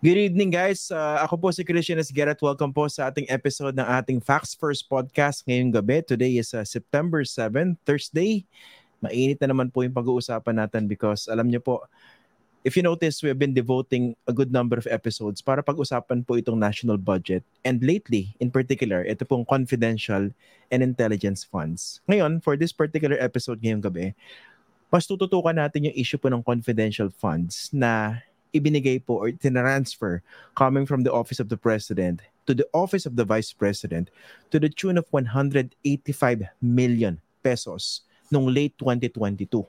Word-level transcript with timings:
Good 0.00 0.16
evening 0.16 0.48
guys. 0.48 0.88
Uh, 0.88 1.20
ako 1.20 1.36
po 1.36 1.48
si 1.52 1.60
Christian 1.60 2.00
Esguerra 2.00 2.32
welcome 2.40 2.72
po 2.72 2.88
sa 2.88 3.12
ating 3.12 3.28
episode 3.28 3.76
ng 3.76 3.84
ating 3.84 4.24
Facts 4.24 4.56
First 4.56 4.88
podcast 4.88 5.44
ngayong 5.44 5.76
gabi. 5.76 6.00
Today 6.00 6.40
is 6.40 6.56
uh, 6.56 6.64
September 6.64 7.20
7, 7.20 7.76
Thursday. 7.84 8.48
Mainit 9.04 9.44
na 9.44 9.52
naman 9.52 9.68
po 9.68 9.84
yung 9.84 9.92
pag-uusapan 9.92 10.56
natin 10.56 10.88
because 10.88 11.28
alam 11.28 11.52
niyo 11.52 11.60
po, 11.60 11.84
if 12.64 12.80
you 12.80 12.84
notice, 12.84 13.20
we 13.20 13.28
have 13.28 13.36
been 13.36 13.52
devoting 13.52 14.16
a 14.24 14.32
good 14.32 14.48
number 14.48 14.80
of 14.80 14.88
episodes 14.88 15.44
para 15.44 15.60
pag-usapan 15.60 16.24
po 16.24 16.40
itong 16.40 16.56
national 16.56 16.96
budget. 16.96 17.44
And 17.60 17.84
lately, 17.84 18.32
in 18.40 18.48
particular, 18.48 19.04
ito 19.04 19.28
pong 19.28 19.44
confidential 19.44 20.32
and 20.72 20.80
intelligence 20.80 21.44
funds. 21.44 22.00
Ngayon, 22.08 22.40
for 22.40 22.56
this 22.56 22.72
particular 22.72 23.20
episode 23.20 23.60
ngayong 23.60 23.84
gabi, 23.84 24.16
mas 24.88 25.04
tututukan 25.04 25.60
natin 25.60 25.92
yung 25.92 25.96
issue 26.00 26.16
po 26.16 26.32
ng 26.32 26.40
confidential 26.40 27.12
funds 27.12 27.68
na 27.68 28.24
ibinigay 28.52 28.98
po 29.02 29.20
or 29.22 29.30
tinransfer 29.30 30.20
coming 30.54 30.84
from 30.84 31.02
the 31.02 31.12
office 31.12 31.38
of 31.38 31.48
the 31.48 31.58
president 31.58 32.22
to 32.46 32.54
the 32.54 32.66
office 32.74 33.06
of 33.06 33.14
the 33.14 33.24
vice 33.24 33.52
president 33.54 34.10
to 34.50 34.58
the 34.58 34.68
tune 34.68 34.98
of 34.98 35.06
185 35.10 35.70
million 36.60 37.20
pesos 37.42 38.02
nung 38.30 38.50
late 38.50 38.74
2022. 38.78 39.66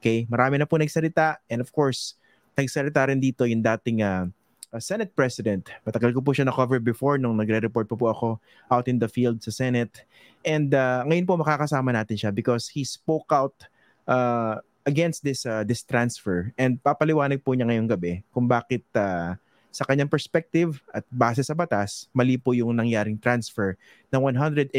Okay? 0.00 0.28
Marami 0.28 0.60
na 0.60 0.66
po 0.68 0.76
nagsalita 0.76 1.40
and 1.48 1.60
of 1.60 1.72
course, 1.72 2.16
nagsalita 2.56 3.08
rin 3.08 3.20
dito 3.20 3.48
yung 3.48 3.64
dating 3.64 4.04
uh, 4.04 4.28
Senate 4.76 5.08
President. 5.16 5.64
Matagal 5.88 6.12
ko 6.12 6.20
po 6.20 6.36
siya 6.36 6.44
na-cover 6.44 6.76
before 6.76 7.16
nung 7.16 7.40
nagre-report 7.40 7.88
po 7.88 7.96
po 7.96 8.12
ako 8.12 8.28
out 8.68 8.84
in 8.84 9.00
the 9.00 9.08
field 9.08 9.40
sa 9.40 9.48
Senate. 9.48 10.04
And 10.44 10.76
uh, 10.76 11.08
ngayon 11.08 11.24
po 11.24 11.40
makakasama 11.40 11.96
natin 11.96 12.20
siya 12.20 12.30
because 12.34 12.68
he 12.68 12.84
spoke 12.84 13.32
out 13.32 13.56
uh, 14.04 14.60
against 14.88 15.20
this 15.20 15.44
uh, 15.44 15.60
this 15.68 15.84
transfer 15.84 16.48
and 16.56 16.80
papaliwanag 16.80 17.44
po 17.44 17.52
niya 17.52 17.68
ngayong 17.68 17.92
gabi 17.92 18.24
kung 18.32 18.48
bakit 18.48 18.80
uh, 18.96 19.36
sa 19.68 19.84
kanyang 19.84 20.08
perspective 20.08 20.80
at 20.96 21.04
base 21.12 21.44
sa 21.44 21.54
batas, 21.54 22.08
mali 22.16 22.40
po 22.40 22.56
yung 22.56 22.72
nangyaring 22.74 23.20
transfer 23.20 23.76
ng 24.10 24.20
185 24.24 24.74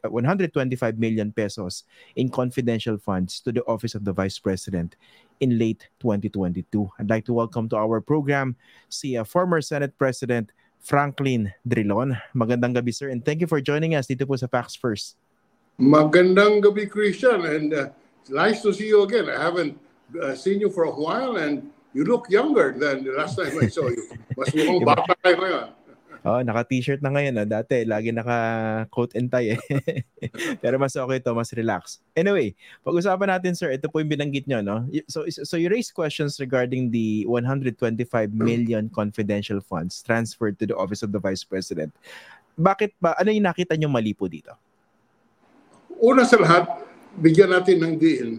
uh, 0.00 0.08
125 0.08 0.96
million 0.96 1.28
pesos 1.34 1.84
in 2.14 2.30
confidential 2.30 2.96
funds 2.96 3.42
to 3.42 3.50
the 3.50 3.60
office 3.66 3.92
of 3.98 4.06
the 4.06 4.14
Vice 4.14 4.38
President 4.38 4.94
in 5.42 5.58
late 5.58 5.90
2022. 6.00 6.64
I'd 6.96 7.10
like 7.10 7.26
to 7.26 7.34
welcome 7.34 7.68
to 7.74 7.76
our 7.76 8.00
program 8.00 8.54
si 8.88 9.18
uh, 9.18 9.26
former 9.26 9.60
Senate 9.60 9.92
President 9.98 10.54
Franklin 10.80 11.52
Drilon. 11.66 12.16
Magandang 12.32 12.78
gabi 12.78 12.94
sir 12.94 13.10
and 13.10 13.20
thank 13.20 13.42
you 13.42 13.50
for 13.50 13.60
joining 13.60 13.98
us 13.98 14.06
dito 14.06 14.24
po 14.24 14.38
sa 14.38 14.46
Facts 14.46 14.78
First. 14.78 15.18
Magandang 15.76 16.64
gabi 16.64 16.88
Christian 16.88 17.44
and 17.44 17.68
uh, 17.74 17.92
nice 18.30 18.62
to 18.62 18.72
see 18.72 18.88
you 18.88 19.02
again. 19.02 19.28
I 19.28 19.40
haven't 19.40 19.78
uh, 20.14 20.34
seen 20.34 20.60
you 20.60 20.70
for 20.70 20.84
a 20.84 20.94
while 20.94 21.36
and 21.36 21.70
you 21.96 22.04
look 22.04 22.28
younger 22.28 22.76
than 22.76 23.04
the 23.04 23.12
last 23.16 23.38
time 23.38 23.56
I 23.56 23.68
saw 23.68 23.88
you. 23.88 24.04
Mas 24.36 24.52
mukhang 24.52 24.84
bata 24.84 25.12
kayo 25.24 25.36
ngayon. 25.40 25.68
Oh, 26.26 26.42
naka-t-shirt 26.42 27.06
na 27.06 27.14
ngayon. 27.14 27.38
Ah. 27.38 27.46
Dati, 27.46 27.86
lagi 27.86 28.10
naka-coat 28.10 29.14
and 29.14 29.30
tie 29.30 29.54
eh. 29.54 29.60
Pero 30.62 30.74
mas 30.74 30.98
okay 30.98 31.22
to, 31.22 31.30
mas 31.38 31.54
relax. 31.54 32.02
Anyway, 32.18 32.50
pag-usapan 32.82 33.30
natin 33.30 33.54
sir, 33.54 33.70
ito 33.70 33.86
po 33.86 34.02
yung 34.02 34.10
binanggit 34.10 34.50
nyo, 34.50 34.58
no? 34.58 34.90
So, 35.06 35.22
so 35.30 35.54
you 35.54 35.70
raised 35.70 35.94
questions 35.94 36.42
regarding 36.42 36.90
the 36.90 37.22
125 37.30 37.78
million 38.34 38.90
confidential 38.90 39.62
funds 39.62 40.02
transferred 40.02 40.58
to 40.58 40.66
the 40.66 40.74
Office 40.74 41.06
of 41.06 41.14
the 41.14 41.22
Vice 41.22 41.46
President. 41.46 41.94
Bakit 42.58 42.98
ba, 42.98 43.14
ano 43.14 43.30
yung 43.30 43.46
nakita 43.46 43.78
nyo 43.78 43.86
mali 43.86 44.10
po 44.10 44.26
dito? 44.26 44.50
Una 46.02 46.26
sa 46.26 46.42
lahat, 46.42 46.66
bigyan 47.16 47.52
natin 47.52 47.80
ng 47.80 47.94
diin 47.96 48.30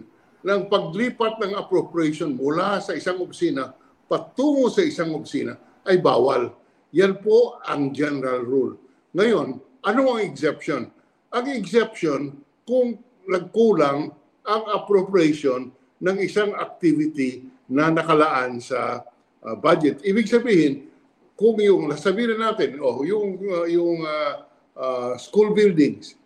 ng 0.42 0.60
paglipat 0.70 1.42
ng 1.42 1.52
appropriation 1.58 2.32
mula 2.34 2.78
sa 2.78 2.94
isang 2.94 3.18
opisina 3.18 3.74
patungo 4.08 4.72
sa 4.72 4.80
isang 4.80 5.12
opisina 5.12 5.58
ay 5.84 6.00
bawal. 6.00 6.54
Yan 6.96 7.20
po 7.20 7.60
ang 7.68 7.92
general 7.92 8.40
rule. 8.40 8.80
Ngayon, 9.12 9.60
ano 9.84 10.00
ang 10.16 10.20
exception? 10.24 10.88
Ang 11.28 11.46
exception 11.52 12.40
kung 12.64 12.96
nagkulang 13.28 14.08
ang 14.48 14.62
appropriation 14.72 15.68
ng 16.00 16.16
isang 16.24 16.56
activity 16.56 17.44
na 17.68 17.92
nakalaan 17.92 18.64
sa 18.64 19.04
uh, 19.44 19.54
budget. 19.60 20.00
Ibig 20.00 20.24
sabihin, 20.24 20.88
kung 21.36 21.60
yung 21.60 21.92
nasabihin 21.92 22.40
natin, 22.40 22.80
oh, 22.80 23.04
yung 23.04 23.36
uh, 23.44 23.68
yung 23.68 24.00
uh, 24.02 24.34
uh, 24.72 25.12
school 25.20 25.52
buildings 25.52 26.17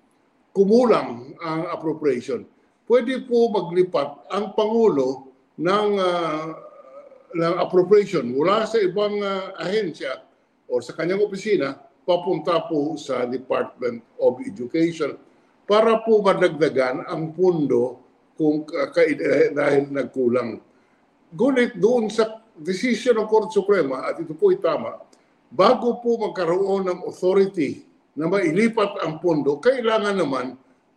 kumulang 0.53 1.33
ang 1.41 1.63
appropriation, 1.73 2.45
pwede 2.89 3.25
po 3.25 3.49
maglipat 3.53 4.29
ang 4.33 4.53
Pangulo 4.53 5.33
ng, 5.57 5.89
uh, 5.97 6.47
ng 7.33 7.55
appropriation 7.61 8.29
mula 8.29 8.69
sa 8.69 8.81
ibang 8.81 9.17
uh, 9.21 9.57
ahensya 9.57 10.21
o 10.69 10.81
sa 10.81 10.93
kanyang 10.97 11.25
opisina 11.25 11.77
papunta 12.05 12.65
po 12.69 12.97
sa 13.01 13.25
Department 13.25 14.05
of 14.21 14.41
Education 14.45 15.17
para 15.65 16.03
po 16.05 16.21
madagdagan 16.21 17.07
ang 17.09 17.33
pundo 17.33 18.03
kung 18.37 18.69
uh, 18.69 18.89
dahil 19.53 19.89
nagkulang. 19.89 20.61
Ngunit 21.33 21.81
doon 21.81 22.12
sa 22.12 22.45
decision 22.53 23.17
ng 23.17 23.29
Korte 23.29 23.57
Suprema, 23.57 24.05
at 24.05 24.21
ito 24.21 24.37
po 24.37 24.53
ay 24.53 24.61
tama, 24.61 25.01
bago 25.49 26.01
po 26.05 26.21
magkaroon 26.21 26.89
ng 26.89 26.99
authority 27.09 27.92
na 28.17 28.28
mailipat 28.28 29.00
ang 29.00 29.19
pondo, 29.19 29.56
kailangan 29.61 30.17
naman 30.21 30.47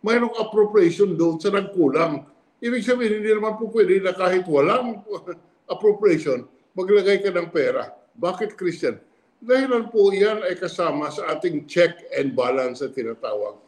mayroong 0.04 0.36
appropriation 0.36 1.16
doon 1.16 1.40
sa 1.40 1.50
nagkulang. 1.50 2.22
Ibig 2.60 2.84
sabihin, 2.84 3.20
hindi 3.20 3.32
naman 3.32 3.56
po 3.56 3.72
pwede 3.72 4.00
na 4.00 4.12
kahit 4.12 4.44
walang 4.48 5.00
appropriation, 5.74 6.44
maglagay 6.76 7.24
ka 7.24 7.32
ng 7.32 7.48
pera. 7.50 7.92
Bakit, 8.16 8.56
Christian? 8.56 9.00
Dahil 9.40 9.88
po 9.92 10.08
yan 10.12 10.40
ay 10.44 10.56
kasama 10.56 11.12
sa 11.12 11.36
ating 11.36 11.68
check 11.68 12.08
and 12.16 12.32
balance 12.32 12.80
na 12.80 12.88
tinatawag. 12.88 13.60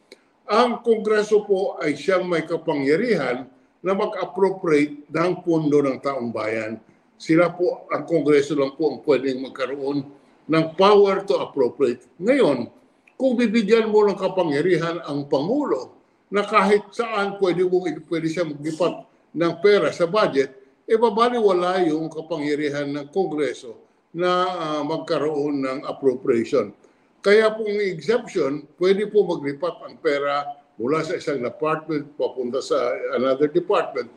Ang 0.49 0.81
Kongreso 0.81 1.45
po 1.45 1.77
ay 1.77 1.93
siyang 1.93 2.25
may 2.25 2.49
kapangyarihan 2.49 3.45
na 3.85 3.93
mag-appropriate 3.93 5.05
ng 5.13 5.45
pondo 5.45 5.85
ng 5.85 6.01
taong 6.01 6.33
bayan. 6.33 6.81
Sila 7.21 7.53
po, 7.53 7.85
ang 7.93 8.09
Kongreso 8.09 8.57
lang 8.57 8.73
po 8.73 8.97
ang 8.97 8.99
pwedeng 9.05 9.45
magkaroon 9.45 10.09
ng 10.49 10.65
power 10.81 11.21
to 11.29 11.37
appropriate. 11.37 12.09
Ngayon, 12.17 12.73
kung 13.19 13.35
bibigyan 13.35 13.91
mo 13.91 14.07
ng 14.07 14.15
kapangyarihan 14.15 15.03
ang 15.03 15.27
Pangulo 15.27 15.99
na 16.31 16.47
kahit 16.47 16.87
saan 16.95 17.35
pwede, 17.43 17.67
mo, 17.67 17.83
pwede 17.83 18.27
siya 18.31 18.47
maglipat 18.47 19.05
ng 19.35 19.53
pera 19.59 19.91
sa 19.91 20.07
budget, 20.07 20.55
e 20.89 20.95
babaliwala 20.97 21.83
yung 21.85 22.07
kapangyarihan 22.09 22.89
ng 22.89 23.11
Kongreso 23.11 23.77
na 24.15 24.31
uh, 24.49 24.83
magkaroon 24.87 25.61
ng 25.61 25.79
appropriation. 25.85 26.73
Kaya 27.19 27.53
pong 27.53 27.83
exemption, 27.83 28.65
pwede 28.79 29.11
po 29.11 29.27
maglipat 29.27 29.85
ang 29.85 29.99
pera 29.99 30.47
mula 30.79 31.03
sa 31.03 31.19
isang 31.19 31.43
department 31.43 32.15
papunta 32.15 32.63
sa 32.63 32.79
another 33.19 33.51
department 33.51 34.09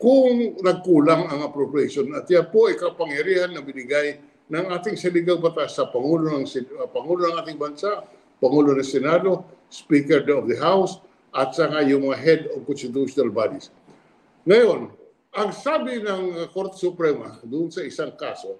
kung 0.00 0.58
nagkulang 0.58 1.28
ang 1.28 1.44
appropriation. 1.44 2.10
At 2.16 2.26
yan 2.26 2.48
po 2.48 2.66
ay 2.66 2.80
kapangyarihan 2.80 3.52
na 3.54 3.62
binigay 3.62 4.18
ng 4.50 4.66
ating 4.72 4.98
saligang 4.98 5.38
batas 5.38 5.78
sa 5.78 5.86
Pangulo 5.86 6.32
ng, 6.34 6.48
Pangulo 6.90 7.30
ng 7.30 7.36
ating 7.44 7.60
bansa, 7.60 8.02
Pangulo 8.42 8.74
ng 8.74 8.82
Senado, 8.82 9.46
Speaker 9.70 10.26
of 10.34 10.50
the 10.50 10.58
House, 10.58 10.98
at 11.30 11.54
saka 11.54 11.86
yung 11.86 12.10
mga 12.10 12.18
head 12.18 12.40
of 12.50 12.66
constitutional 12.66 13.30
bodies. 13.30 13.70
Ngayon, 14.42 14.90
ang 15.32 15.50
sabi 15.54 16.02
ng 16.02 16.50
Korte 16.50 16.74
Suprema 16.74 17.38
doon 17.46 17.70
sa 17.70 17.86
isang 17.86 18.10
kaso, 18.18 18.58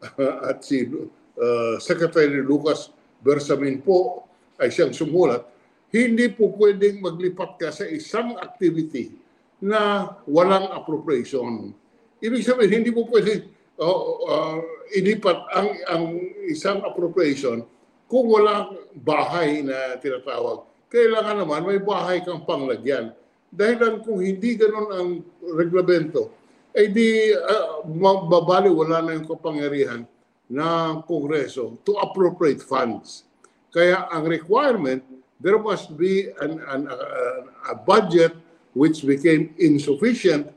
at 0.48 0.64
si 0.64 0.88
uh, 0.88 1.76
Secretary 1.76 2.40
Lucas 2.40 2.88
Bersamin 3.20 3.84
po 3.84 4.24
ay 4.56 4.72
siyang 4.72 4.96
sumulat, 4.96 5.44
hindi 5.92 6.32
po 6.32 6.50
pwedeng 6.56 7.04
maglipat 7.04 7.60
ka 7.60 7.68
sa 7.70 7.84
isang 7.86 8.34
activity 8.40 9.12
na 9.60 10.14
walang 10.24 10.72
appropriation. 10.72 11.70
Ibig 12.18 12.42
sabihin, 12.42 12.82
hindi 12.82 12.90
po 12.90 13.06
pwedeng 13.12 13.46
uh, 13.78 14.00
uh, 14.26 14.58
ilipat 14.96 15.38
ang, 15.54 15.68
ang 15.86 16.04
isang 16.50 16.82
appropriation 16.82 17.62
kung 18.08 18.24
walang 18.26 18.74
bahay 19.04 19.60
na 19.60 20.00
tinatawag 20.00 20.68
kailangan 20.88 21.44
naman 21.44 21.68
may 21.68 21.80
bahay 21.80 22.24
kang 22.24 22.48
panglagyan. 22.48 23.12
Dahil 23.48 24.00
kung 24.04 24.20
hindi 24.24 24.56
ganun 24.56 24.88
ang 24.92 25.08
reglamento, 25.40 26.32
ay 26.72 26.92
di 26.92 27.32
uh, 27.32 27.84
babali 28.28 28.68
wala 28.68 29.04
na 29.04 29.16
yung 29.16 29.28
kapangyarihan 29.28 30.04
ng 30.48 30.92
Kongreso 31.04 31.80
to 31.84 31.96
appropriate 32.00 32.60
funds. 32.64 33.28
Kaya 33.72 34.08
ang 34.08 34.28
requirement, 34.28 35.04
there 35.40 35.60
must 35.60 35.92
be 35.96 36.28
an, 36.40 36.60
an, 36.68 36.88
uh, 36.88 37.72
a 37.72 37.74
budget 37.76 38.32
which 38.72 39.04
became 39.04 39.52
insufficient 39.60 40.48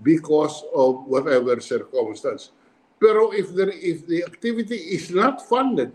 because 0.00 0.64
of 0.72 1.04
whatever 1.08 1.60
circumstance. 1.60 2.52
Pero 2.96 3.36
if, 3.36 3.52
there, 3.52 3.72
if 3.72 4.08
the 4.08 4.24
activity 4.24 4.96
is 4.96 5.12
not 5.12 5.44
funded, 5.44 5.92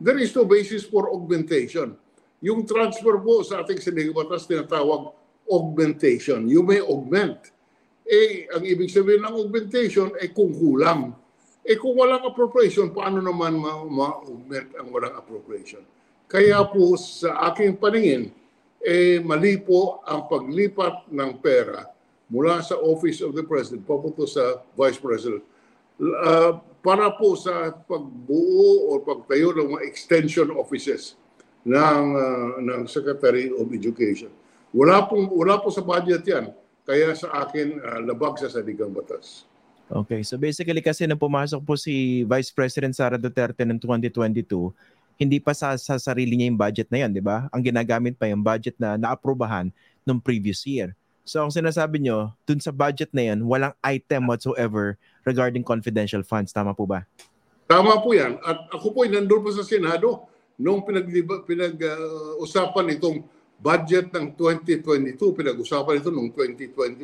there 0.00 0.18
is 0.20 0.32
no 0.36 0.44
basis 0.44 0.84
for 0.84 1.08
augmentation. 1.12 1.96
Yung 2.44 2.68
transfer 2.68 3.16
po 3.20 3.40
sa 3.42 3.64
ating 3.64 3.80
sinigabatas 3.80 4.44
tinatawag 4.44 5.12
augmentation. 5.48 6.46
You 6.50 6.60
may 6.60 6.82
augment. 6.82 7.54
Eh, 8.06 8.46
ang 8.54 8.62
ibig 8.62 8.92
sabihin 8.92 9.26
ng 9.26 9.34
augmentation 9.34 10.14
ay 10.20 10.30
kung 10.30 10.54
kulang. 10.54 11.14
Eh 11.66 11.74
kung 11.74 11.98
walang 11.98 12.22
appropriation, 12.22 12.94
paano 12.94 13.18
naman 13.18 13.58
ma-augment 13.90 14.70
ang 14.78 14.94
walang 14.94 15.18
appropriation? 15.18 15.82
Kaya 16.30 16.62
po 16.70 16.94
sa 16.94 17.50
aking 17.50 17.78
paningin, 17.82 18.30
eh 18.78 19.18
mali 19.18 19.58
po 19.58 19.98
ang 20.06 20.30
paglipat 20.30 21.10
ng 21.10 21.42
pera 21.42 21.90
mula 22.30 22.62
sa 22.62 22.78
Office 22.78 23.22
of 23.22 23.34
the 23.34 23.42
President 23.42 23.82
papunta 23.82 24.26
sa 24.26 24.62
Vice 24.78 24.98
President 24.98 25.42
uh, 26.02 26.58
para 26.86 27.10
po 27.10 27.34
sa 27.34 27.74
pagbuo 27.74 28.94
o 28.94 29.02
pagtayo 29.02 29.50
ng 29.50 29.74
mga 29.74 29.82
extension 29.90 30.54
offices 30.54 31.18
ng 31.66 32.04
uh, 32.14 32.62
ng 32.62 32.86
Secretary 32.86 33.50
of 33.50 33.74
Education. 33.74 34.30
Wala 34.70 35.02
po 35.10 35.18
wala 35.34 35.58
po 35.58 35.74
sa 35.74 35.82
budget 35.82 36.22
'yan. 36.22 36.54
Kaya 36.86 37.10
sa 37.18 37.42
akin 37.42 37.82
uh, 37.82 38.00
labag 38.06 38.38
sa 38.38 38.46
saligang 38.46 38.94
batas. 38.94 39.50
Okay, 39.90 40.22
so 40.22 40.38
basically 40.38 40.78
kasi 40.78 41.10
nang 41.10 41.18
pumasok 41.18 41.58
po 41.66 41.74
si 41.74 42.22
Vice 42.22 42.54
President 42.54 42.94
Sara 42.94 43.18
Duterte 43.18 43.66
ng 43.66 43.78
2022, 43.82 44.70
hindi 45.18 45.38
pa 45.38 45.54
sa, 45.54 45.78
sa 45.78 45.94
sarili 45.98 46.34
niya 46.34 46.50
yung 46.50 46.58
budget 46.58 46.90
na 46.90 47.06
yan, 47.06 47.10
di 47.14 47.22
ba? 47.22 47.46
Ang 47.54 47.62
ginagamit 47.62 48.18
pa 48.18 48.26
yung 48.26 48.42
budget 48.42 48.74
na 48.82 48.98
naaprubahan 48.98 49.70
nung 50.02 50.18
previous 50.18 50.66
year. 50.66 50.90
So 51.22 51.42
ang 51.42 51.54
sinasabi 51.54 52.02
nyo, 52.02 52.34
dun 52.46 52.58
sa 52.58 52.74
budget 52.74 53.14
na 53.14 53.30
yan, 53.30 53.46
walang 53.46 53.74
item 53.82 54.26
whatsoever 54.26 54.98
regarding 55.26 55.66
confidential 55.66 56.22
funds. 56.22 56.54
Tama 56.54 56.72
po 56.72 56.86
ba? 56.86 57.02
Tama 57.66 57.98
po 57.98 58.14
yan. 58.14 58.38
At 58.46 58.70
ako 58.70 58.94
po 58.94 58.98
ay 59.02 59.10
nandun 59.10 59.42
po 59.42 59.50
sa 59.50 59.66
Senado 59.66 60.30
nung 60.56 60.86
pinag-usapan 60.86 62.86
uh, 62.86 62.94
itong 62.94 63.26
budget 63.58 64.14
ng 64.14 64.38
2022, 64.38 65.18
pinag-usapan 65.18 65.98
ito 65.98 66.14
noong 66.14 66.30
2021. 66.30 67.02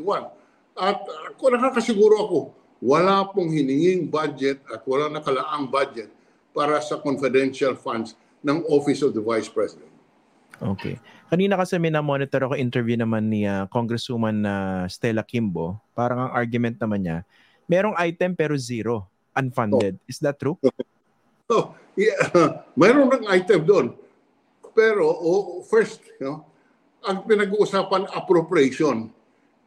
At 0.78 1.02
ako 1.34 1.44
nakakasiguro 1.52 2.16
ako, 2.22 2.38
wala 2.80 3.26
pong 3.28 3.52
hininging 3.52 4.08
budget 4.08 4.62
at 4.70 4.80
wala 4.86 5.10
nakalaang 5.10 5.68
budget 5.68 6.08
para 6.54 6.78
sa 6.80 7.02
confidential 7.02 7.76
funds 7.76 8.14
ng 8.46 8.62
Office 8.70 9.02
of 9.02 9.12
the 9.12 9.22
Vice 9.22 9.50
President. 9.50 9.90
Okay. 10.62 11.00
Kanina 11.26 11.58
kasi 11.58 11.80
may 11.80 11.90
na-monitor 11.90 12.46
ako 12.46 12.54
interview 12.54 12.94
naman 12.94 13.32
ni 13.32 13.48
uh, 13.48 13.66
Congresswoman 13.72 14.44
uh, 14.44 14.84
Stella 14.86 15.24
Kimbo. 15.24 15.80
Parang 15.96 16.28
ang 16.28 16.32
argument 16.36 16.76
naman 16.78 17.02
niya, 17.02 17.18
merong 17.72 17.96
item 17.96 18.36
pero 18.36 18.52
zero, 18.60 19.08
unfunded. 19.32 19.96
Oh. 19.96 20.10
Is 20.10 20.20
that 20.20 20.36
true? 20.36 20.60
Oh, 21.52 21.76
yeah. 22.00 22.16
Mayroon 22.80 23.12
ng 23.12 23.28
item 23.28 23.60
doon. 23.68 23.86
Pero 24.72 25.04
oh, 25.04 25.60
first, 25.68 26.00
you 26.16 26.24
know, 26.24 26.48
ang 27.04 27.28
pinag-uusapan 27.28 28.08
appropriation. 28.08 29.12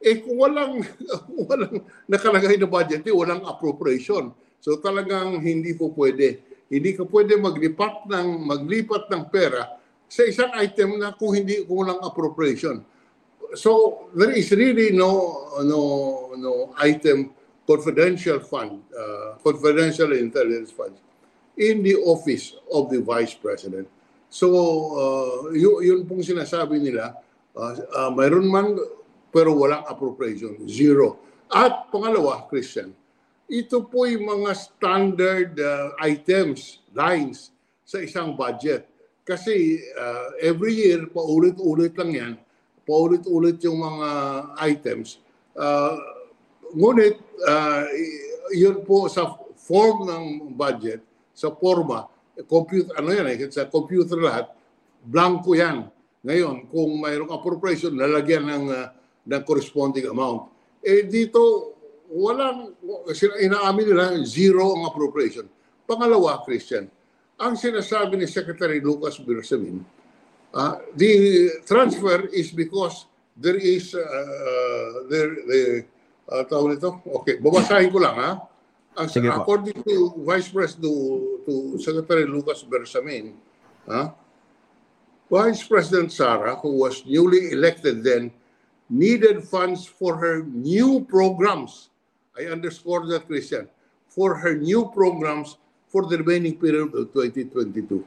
Eh 0.02 0.18
kung 0.18 0.42
walang 0.42 0.82
walang 1.50 1.86
nakalagay 2.10 2.58
na 2.58 2.66
budget, 2.66 3.06
eh, 3.06 3.14
walang 3.14 3.46
appropriation. 3.46 4.34
So 4.66 4.82
talagang 4.82 5.46
hindi 5.46 5.78
po 5.78 5.94
pwede. 5.94 6.42
Hindi 6.74 6.98
ka 6.98 7.06
pwede 7.06 7.38
maglipat 7.38 8.10
ng 8.10 8.28
maglipat 8.50 9.06
ng 9.14 9.30
pera 9.30 9.78
sa 10.10 10.26
isang 10.26 10.58
item 10.58 10.98
na 10.98 11.14
kung 11.14 11.38
hindi 11.38 11.62
kung 11.70 11.86
walang 11.86 12.02
appropriation. 12.02 12.82
So 13.54 14.10
there 14.18 14.34
is 14.34 14.50
really 14.50 14.90
no 14.90 15.38
no 15.62 15.80
no 16.34 16.74
item 16.82 17.30
confidential 17.66 18.40
fund, 18.40 18.82
uh, 18.94 19.38
confidential 19.42 20.14
intelligence 20.14 20.72
funds 20.72 21.02
in 21.58 21.82
the 21.82 21.98
office 22.06 22.54
of 22.72 22.90
the 22.90 23.02
vice 23.02 23.34
president. 23.34 23.90
So, 24.30 24.48
uh, 24.94 25.36
yun, 25.54 25.82
yun 25.82 26.00
pong 26.06 26.22
sinasabi 26.22 26.82
nila, 26.82 27.18
uh, 27.58 27.74
uh, 27.96 28.12
mayroon 28.14 28.48
man 28.50 28.78
pero 29.36 29.52
walang 29.52 29.84
appropriation, 29.92 30.64
zero. 30.64 31.20
At 31.52 31.92
pangalawa, 31.92 32.48
Christian, 32.48 32.96
ito 33.52 33.84
po 33.84 34.08
yung 34.08 34.32
mga 34.32 34.56
standard 34.56 35.52
uh, 35.60 35.92
items, 36.00 36.80
lines 36.96 37.52
sa 37.84 38.00
isang 38.00 38.34
budget. 38.40 38.88
Kasi 39.28 39.84
uh, 40.00 40.40
every 40.40 40.88
year, 40.88 41.12
paulit-ulit 41.12 41.94
lang 42.00 42.12
yan, 42.16 42.34
paulit-ulit 42.88 43.60
yung 43.68 43.84
mga 43.84 44.10
items. 44.64 45.20
Uh, 45.52 46.00
Ngunit, 46.74 47.16
uh, 47.46 47.84
yun 48.56 48.82
po 48.82 49.06
sa 49.12 49.38
form 49.66 50.10
ng 50.10 50.26
budget, 50.58 51.02
sa 51.36 51.52
forma, 51.54 52.10
computer, 52.48 52.96
ano 52.98 53.10
yan 53.12 53.28
eh, 53.32 53.38
sa 53.52 53.68
computer 53.68 54.18
lahat, 54.20 54.50
blanco 55.06 55.54
yan. 55.54 55.88
Ngayon, 56.26 56.72
kung 56.74 56.98
mayroong 56.98 57.30
appropriation, 57.30 57.94
lalagyan 57.94 58.50
ng, 58.50 58.66
uh, 58.74 58.88
ng 59.26 59.42
corresponding 59.46 60.10
amount. 60.10 60.50
Eh 60.82 61.06
dito, 61.06 61.74
walang, 62.10 62.74
inaamin 63.42 63.86
nila, 63.90 64.06
zero 64.26 64.74
ang 64.74 64.90
appropriation. 64.90 65.46
Pangalawa, 65.86 66.42
Christian, 66.46 66.90
ang 67.36 67.54
sinasabi 67.54 68.18
ni 68.18 68.28
Secretary 68.30 68.82
Lucas 68.82 69.20
Bersamin, 69.22 69.84
uh, 70.56 70.82
the 70.96 71.52
transfer 71.68 72.26
is 72.32 72.50
because 72.50 73.06
there 73.36 73.60
is, 73.60 73.94
uh, 73.94 75.06
there, 75.12 75.36
the, 75.46 75.62
uh, 76.30 76.44
tawag 76.46 76.78
nito? 76.78 77.02
Okay, 77.22 77.38
babasahin 77.38 77.90
ko 77.94 78.00
lang 78.02 78.18
ha. 78.18 78.32
Ang, 78.96 79.12
Sige 79.12 79.28
according 79.28 79.76
to 79.84 80.16
Vice 80.24 80.48
President 80.48 80.88
to, 80.88 80.92
to 81.44 81.54
Secretary 81.84 82.24
Lucas 82.24 82.64
Bersamin, 82.64 83.36
ha? 83.92 84.16
Vice 85.28 85.66
President 85.66 86.14
Sara, 86.14 86.56
who 86.56 86.80
was 86.80 87.04
newly 87.04 87.52
elected 87.52 88.06
then, 88.06 88.32
needed 88.90 89.44
funds 89.44 89.86
for 89.86 90.16
her 90.16 90.46
new 90.46 91.02
programs. 91.10 91.90
I 92.38 92.46
underscore 92.46 93.08
that, 93.10 93.26
Christian. 93.26 93.68
For 94.08 94.38
her 94.38 94.56
new 94.56 94.92
programs 94.94 95.58
for 95.90 96.06
the 96.06 96.22
remaining 96.22 96.56
period 96.56 96.94
of 96.94 97.12
2022. 97.12 98.06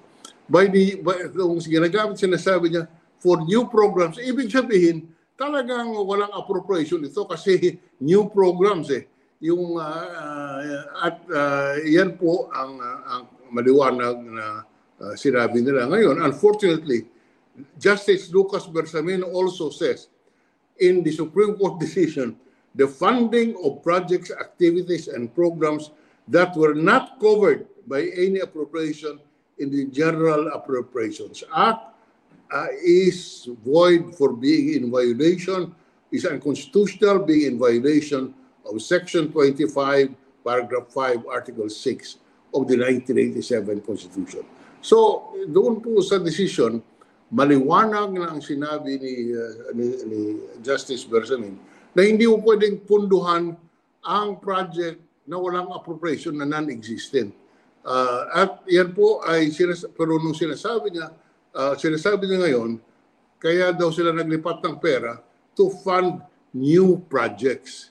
By 0.49 0.71
the, 0.71 1.03
by, 1.03 1.29
kung 1.35 1.61
ginagamit 1.61 2.17
sinasabi 2.17 2.73
niya, 2.73 2.85
for 3.19 3.43
new 3.45 3.67
programs, 3.67 4.17
ibig 4.23 4.49
sabihin, 4.49 5.11
talagang 5.39 5.95
walang 5.95 6.35
appropriation 6.35 7.07
ito 7.07 7.23
kasi 7.25 7.79
new 8.03 8.27
programs 8.27 8.91
eh. 8.91 9.07
Yung 9.39 9.79
uh, 9.79 10.59
at 10.99 11.23
uh, 11.31 11.79
yan 11.87 12.19
po 12.19 12.51
ang 12.51 12.75
uh, 12.83 13.01
ang 13.07 13.23
maliwanag 13.55 14.19
na 14.27 14.67
uh, 14.99 15.15
sinabi 15.15 15.63
nila 15.63 15.87
ngayon. 15.87 16.19
Unfortunately, 16.19 17.07
Justice 17.79 18.35
Lucas 18.35 18.67
Bersamin 18.67 19.23
also 19.23 19.71
says 19.71 20.11
in 20.83 21.07
the 21.07 21.15
Supreme 21.15 21.55
Court 21.55 21.79
decision, 21.87 22.35
the 22.75 22.91
funding 22.91 23.55
of 23.63 23.79
projects, 23.87 24.35
activities, 24.35 25.07
and 25.07 25.31
programs 25.31 25.95
that 26.27 26.51
were 26.59 26.75
not 26.75 27.23
covered 27.23 27.71
by 27.87 28.11
any 28.19 28.43
appropriation 28.43 29.23
in 29.63 29.71
the 29.71 29.87
General 29.87 30.51
Appropriations 30.51 31.47
Act 31.55 31.95
uh, 32.53 32.71
is 32.81 33.49
void 33.65 34.15
for 34.17 34.33
being 34.33 34.75
in 34.75 34.91
violation, 34.91 35.75
is 36.13 36.25
unconstitutional 36.25 37.21
being 37.21 37.53
in 37.53 37.55
violation 37.59 38.35
of 38.65 38.81
Section 38.81 39.33
25, 39.33 40.13
Paragraph 40.45 40.89
5, 40.93 41.27
Article 41.29 41.69
6 41.69 42.17
of 42.55 42.65
the 42.69 42.77
1987 42.77 43.81
Constitution. 43.85 44.45
So, 44.81 45.31
doon 45.49 45.85
po 45.85 46.01
sa 46.01 46.17
decision, 46.17 46.81
maliwanag 47.29 48.17
na 48.17 48.33
ang 48.33 48.41
sinabi 48.41 48.97
ni, 48.97 49.15
uh, 49.37 49.75
ni, 49.77 49.87
ni 50.09 50.21
Justice 50.65 51.05
Bersamin 51.05 51.61
na 51.93 52.01
hindi 52.07 52.25
mo 52.25 52.41
pwedeng 52.41 52.81
punduhan 52.89 53.53
ang 54.01 54.29
project 54.41 55.03
na 55.29 55.37
walang 55.37 55.69
appropriation 55.77 56.41
na 56.41 56.49
non-existent. 56.49 57.29
Uh, 57.85 58.25
at 58.33 58.65
yan 58.65 58.97
po 58.97 59.21
ay 59.29 59.53
sinas- 59.53 59.89
pero 59.93 60.17
nung 60.17 60.33
sinasabi 60.33 60.97
niya, 60.97 61.13
uh, 61.59 61.75
sinasabi 61.75 62.31
niya 62.31 62.47
ngayon, 62.47 62.71
kaya 63.43 63.75
daw 63.75 63.91
sila 63.91 64.15
naglipat 64.15 64.63
ng 64.63 64.79
pera 64.79 65.19
to 65.59 65.67
fund 65.83 66.23
new 66.55 67.03
projects. 67.11 67.91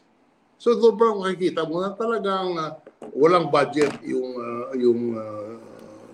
So 0.57 0.73
pa 0.95 1.13
makikita 1.13 1.67
mo 1.67 1.83
na 1.83 1.93
talagang 1.93 2.55
uh, 2.57 2.71
walang 3.13 3.51
budget 3.51 3.93
yung 4.01 4.29
uh, 4.39 4.65
yung 4.73 4.99
uh, 5.13 5.53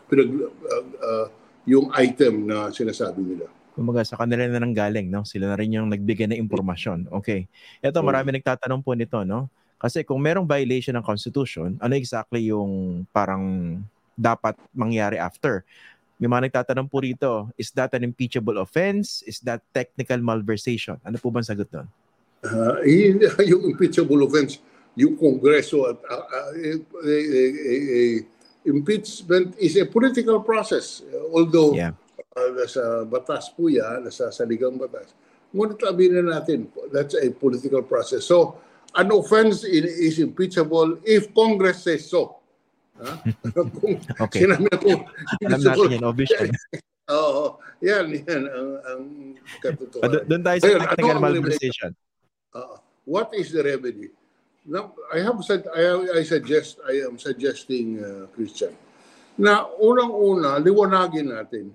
pinag 0.10 0.30
uh, 0.36 0.86
uh, 1.00 1.28
yung 1.64 1.88
item 1.96 2.50
na 2.50 2.68
sinasabi 2.74 3.24
nila. 3.24 3.48
Kumbaga 3.74 4.06
sa 4.06 4.20
kanila 4.20 4.46
na 4.46 4.62
nang 4.62 4.76
galing, 4.76 5.10
no? 5.10 5.26
Sila 5.26 5.50
na 5.50 5.58
rin 5.58 5.74
yung 5.74 5.90
nagbigay 5.90 6.30
ng 6.30 6.38
impormasyon. 6.46 7.10
Okay. 7.10 7.50
Ito, 7.82 8.06
marami 8.06 8.38
nagtatanong 8.38 8.86
po 8.86 8.94
nito, 8.94 9.26
no? 9.26 9.50
Kasi 9.82 10.06
kung 10.06 10.22
merong 10.22 10.46
violation 10.46 10.94
ng 10.94 11.02
Constitution, 11.02 11.82
ano 11.82 11.94
exactly 11.98 12.54
yung 12.54 13.04
parang 13.10 13.76
dapat 14.14 14.54
mangyari 14.78 15.18
after? 15.18 15.66
May 16.22 16.30
mga 16.30 16.50
nagtatanong 16.50 16.88
po 16.88 17.02
rito, 17.02 17.50
is 17.58 17.74
that 17.74 17.92
an 17.98 18.06
impeachable 18.06 18.62
offense? 18.62 19.26
Is 19.26 19.42
that 19.44 19.66
technical 19.74 20.22
malversation? 20.22 21.02
Ano 21.02 21.18
po 21.18 21.34
bang 21.34 21.46
sagot 21.46 21.68
doon? 21.74 21.88
Uh, 22.44 22.80
yung 23.52 23.64
impeachable 23.74 24.22
offense, 24.24 24.60
yung 24.94 25.18
Kongreso 25.18 25.90
at 25.90 25.98
uh, 26.06 26.26
uh, 26.28 26.50
a, 26.54 27.16
a, 27.74 28.02
impeachment 28.66 29.58
is 29.58 29.76
a 29.80 29.86
political 29.90 30.40
process. 30.44 31.02
Although 31.34 31.74
yeah. 31.74 31.98
uh, 32.38 32.50
nasa 32.54 33.08
batas 33.10 33.50
po 33.52 33.68
yan, 33.68 34.06
nasa 34.06 34.30
saligang 34.30 34.78
batas. 34.78 35.18
Ngunit 35.54 35.82
aminin 35.86 36.30
natin, 36.30 36.70
that's 36.90 37.14
a 37.14 37.30
political 37.30 37.86
process. 37.86 38.26
So, 38.26 38.58
an 38.98 39.14
offense 39.14 39.64
is 39.64 40.18
impeachable 40.18 40.98
if 41.06 41.30
Congress 41.34 41.86
says 41.86 42.10
so. 42.10 42.43
Ha? 43.02 43.12
Okay. 44.30 44.46
sinabi 44.46 44.70
na 44.70 44.78
kung 44.78 45.02
Alam 45.42 45.60
natin 45.66 45.94
yan, 45.98 46.04
obvious 46.06 46.32
yan. 46.38 46.50
Oo, 47.10 47.58
yan, 47.84 48.06
yan 48.16 48.44
ang, 48.48 48.70
ang 48.86 49.02
katotohanan. 49.60 50.12
do- 50.14 50.26
Doon 50.30 50.44
tayo 50.46 50.58
sa 50.62 50.68
Ayun, 50.70 50.82
technical 50.88 51.18
ano 51.18 51.26
malversation. 51.26 51.92
Uh, 52.54 52.78
what 53.04 53.34
is 53.34 53.50
the 53.50 53.60
remedy? 53.60 54.14
Now, 54.64 54.96
I 55.12 55.20
have 55.20 55.36
said, 55.44 55.68
I, 55.68 56.16
I 56.16 56.24
suggest, 56.24 56.80
I 56.88 57.04
am 57.04 57.20
suggesting, 57.20 58.00
uh, 58.00 58.32
Christian, 58.32 58.72
na 59.36 59.68
unang-una, 59.82 60.62
liwanagin 60.62 61.34
natin 61.34 61.74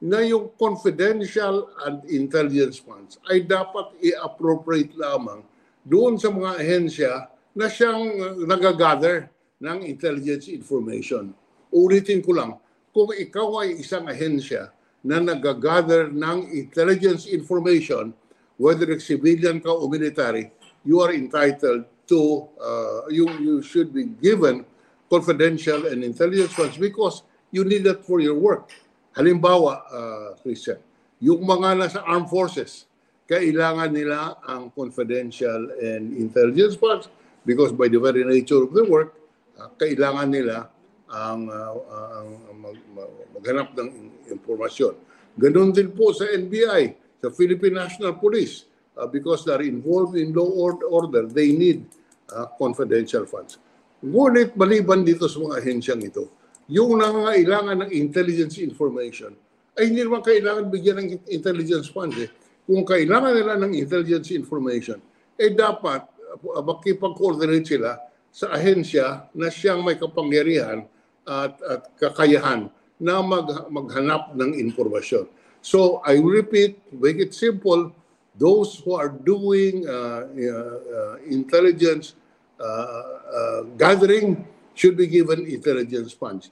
na 0.00 0.24
yung 0.24 0.48
confidential 0.56 1.68
and 1.84 2.00
intelligence 2.08 2.80
funds 2.80 3.20
ay 3.28 3.44
dapat 3.44 3.92
i-appropriate 4.00 4.96
lamang 4.96 5.44
doon 5.84 6.16
sa 6.16 6.32
mga 6.32 6.50
ahensya 6.56 7.12
na 7.52 7.68
siyang 7.68 8.00
uh, 8.16 8.32
nagagather 8.48 9.28
ng 9.60 9.84
intelligence 9.84 10.48
information. 10.48 11.36
Ulitin 11.70 12.24
ko 12.24 12.32
lang, 12.32 12.56
kung 12.90 13.12
ikaw 13.12 13.62
ay 13.62 13.78
isang 13.78 14.08
ahensya 14.08 14.72
na 15.04 15.20
nagagather 15.20 16.08
ng 16.10 16.48
intelligence 16.50 17.28
information, 17.28 18.10
whether 18.56 18.88
civilian 18.98 19.60
ka 19.60 19.70
o 19.70 19.86
military, 19.86 20.50
you 20.82 20.98
are 21.04 21.12
entitled 21.12 21.84
to, 22.08 22.48
uh, 22.58 23.06
you, 23.12 23.28
you 23.38 23.62
should 23.62 23.92
be 23.92 24.08
given 24.18 24.64
confidential 25.12 25.86
and 25.86 26.02
intelligence 26.02 26.56
funds 26.56 26.76
because 26.80 27.22
you 27.52 27.62
need 27.62 27.84
that 27.84 28.02
for 28.02 28.18
your 28.18 28.34
work. 28.34 28.72
Halimbawa, 29.14 29.72
uh, 29.92 30.28
Christian, 30.40 30.80
yung 31.20 31.44
mga 31.44 31.84
nasa 31.84 32.00
armed 32.02 32.32
forces, 32.32 32.88
kailangan 33.28 33.92
nila 33.92 34.40
ang 34.42 34.72
confidential 34.74 35.70
and 35.78 36.16
intelligence 36.16 36.74
funds 36.74 37.06
because 37.46 37.70
by 37.70 37.86
the 37.86 38.00
very 38.00 38.26
nature 38.26 38.64
of 38.64 38.74
the 38.74 38.82
work, 38.88 39.19
uh, 39.60 39.68
kailangan 39.76 40.28
nila 40.32 40.72
ang, 41.10 41.50
uh, 41.50 41.74
ang 42.16 42.28
mag, 42.56 42.76
mag, 42.96 43.12
maghanap 43.36 43.68
ng 43.76 43.88
impormasyon. 44.32 44.94
Ganon 45.36 45.74
din 45.74 45.92
po 45.92 46.16
sa 46.16 46.24
NBI, 46.26 46.96
sa 47.20 47.28
Philippine 47.28 47.76
National 47.76 48.16
Police, 48.16 48.64
uh, 48.96 49.04
because 49.04 49.44
they're 49.44 49.66
involved 49.66 50.16
in 50.16 50.32
law 50.32 50.48
or 50.48 50.80
order, 50.88 51.28
they 51.28 51.52
need 51.52 51.84
uh, 52.32 52.48
confidential 52.56 53.28
funds. 53.28 53.60
Ngunit 54.00 54.56
maliban 54.56 55.04
dito 55.04 55.28
sa 55.28 55.36
mga 55.44 55.60
ahensyang 55.60 56.00
ito, 56.00 56.24
yung 56.70 56.96
nangangailangan 57.02 57.84
ng 57.84 57.90
intelligence 57.92 58.56
information, 58.62 59.34
ay 59.76 59.90
hindi 59.90 60.06
naman 60.06 60.22
kailangan 60.22 60.70
bigyan 60.70 60.96
ng 61.04 61.08
intelligence 61.28 61.90
funds. 61.90 62.16
Eh. 62.16 62.30
Kung 62.64 62.86
kailangan 62.86 63.32
nila 63.34 63.54
ng 63.58 63.72
intelligence 63.74 64.30
information, 64.30 65.02
eh 65.34 65.50
dapat 65.50 66.06
uh, 66.38 66.62
makipag-coordinate 66.62 67.66
sila 67.66 67.98
sa 68.30 68.54
ahensya 68.54 69.26
na 69.34 69.50
siyang 69.50 69.82
may 69.82 69.98
kapangyarihan 69.98 70.86
at, 71.26 71.54
at 71.66 71.82
kakayahan 71.98 72.70
na 72.98 73.18
mag, 73.22 73.46
maghanap 73.70 74.34
ng 74.38 74.54
informasyon. 74.54 75.26
So 75.60 76.00
I 76.06 76.16
repeat, 76.16 76.80
make 76.94 77.20
it 77.20 77.34
simple, 77.34 77.92
those 78.38 78.80
who 78.80 78.96
are 78.96 79.10
doing 79.10 79.84
uh, 79.84 80.30
uh, 80.30 80.76
uh, 80.80 81.14
intelligence 81.28 82.14
uh, 82.56 82.64
uh, 82.64 83.60
gathering 83.76 84.46
should 84.74 84.96
be 84.96 85.06
given 85.06 85.44
intelligence 85.44 86.12
funds. 86.12 86.50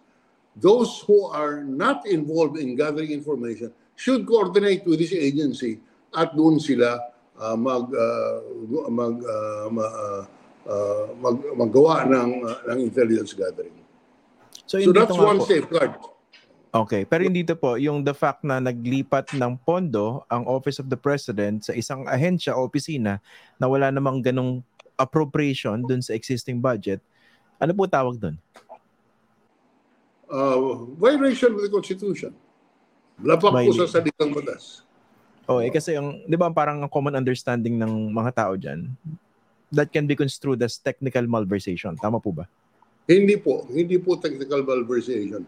Those 0.59 1.01
who 1.07 1.31
are 1.31 1.63
not 1.63 2.05
involved 2.05 2.59
in 2.59 2.75
gathering 2.77 3.13
information 3.13 3.73
should 3.97 4.27
coordinate 4.27 4.85
with 4.85 4.99
this 4.99 5.15
agency 5.15 5.81
at 6.13 6.35
doon 6.35 6.59
sila 6.59 6.99
uh, 7.39 7.57
mag, 7.57 7.87
uh, 7.95 8.37
mag, 8.91 9.15
uh, 9.23 9.67
ma, 9.71 9.85
uh, 9.87 10.23
uh, 10.69 11.05
mag, 11.17 11.37
maggawa 11.57 12.05
ng, 12.05 12.31
uh, 12.45 12.61
ng 12.71 12.79
intelligence 12.85 13.33
gathering. 13.33 13.75
So, 14.69 14.77
So 14.77 14.93
that's 14.93 15.17
one 15.17 15.41
po. 15.41 15.49
safeguard. 15.49 15.97
Okay, 16.69 17.09
pero 17.09 17.25
hindi 17.25 17.41
to 17.49 17.57
po 17.57 17.81
yung 17.81 18.05
the 18.05 18.13
fact 18.13 18.45
na 18.45 18.61
naglipat 18.61 19.33
ng 19.33 19.57
pondo 19.65 20.29
ang 20.29 20.45
Office 20.45 20.77
of 20.77 20.93
the 20.93 21.01
President 21.01 21.65
sa 21.65 21.73
isang 21.73 22.05
ahensya 22.05 22.53
o 22.53 22.69
opisina 22.69 23.25
na 23.57 23.65
wala 23.65 23.89
namang 23.89 24.21
ganong 24.21 24.61
appropriation 25.01 25.81
dun 25.89 26.05
sa 26.05 26.13
existing 26.13 26.61
budget. 26.61 27.01
Ano 27.57 27.73
po 27.73 27.89
tawag 27.89 28.21
dun? 28.21 28.37
Uh, 30.29 30.85
violation 31.01 31.57
of 31.57 31.65
the 31.65 31.73
Constitution. 31.73 32.37
Lapak 33.25 33.49
po 33.49 33.73
sa 33.73 33.89
salitang 33.89 34.37
batas. 34.37 34.85
Oh, 35.49 35.65
eh 35.65 35.73
kasi 35.73 35.97
yung 35.97 36.21
'di 36.29 36.37
ba 36.37 36.53
parang 36.53 36.85
ang 36.85 36.93
common 36.93 37.17
understanding 37.17 37.81
ng 37.81 38.13
mga 38.13 38.31
tao 38.37 38.53
diyan 38.53 38.93
that 39.73 39.93
can 39.93 40.09
be 40.09 40.17
construed 40.17 40.61
as 40.65 40.81
technical 40.81 41.25
malversation. 41.29 41.97
Tama 42.01 42.21
po 42.21 42.33
ba? 42.33 42.45
Hindi 43.09 43.41
po, 43.41 43.65
hindi 43.73 43.97
po 43.97 44.21
technical 44.21 44.65
malversation. 44.65 45.45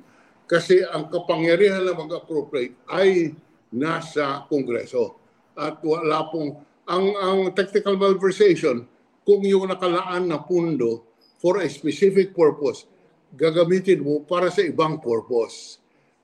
Kasi 0.49 0.83
ang 0.83 1.12
kapangyarihan 1.12 1.85
na 1.85 1.95
mag-appropriate 1.95 2.75
ay 2.91 3.37
nasa 3.71 4.45
Kongreso. 4.49 5.21
At 5.55 5.79
wala 5.85 6.27
pong, 6.33 6.57
ang, 6.89 7.07
ang 7.21 7.39
technical 7.55 7.95
malversation, 7.95 8.89
kung 9.23 9.45
yung 9.45 9.69
nakalaan 9.71 10.27
na 10.27 10.41
pundo 10.41 11.07
for 11.39 11.61
a 11.62 11.69
specific 11.69 12.33
purpose, 12.35 12.89
gagamitin 13.37 14.03
mo 14.03 14.27
para 14.27 14.50
sa 14.50 14.65
ibang 14.65 14.99
purpose. 14.99 15.79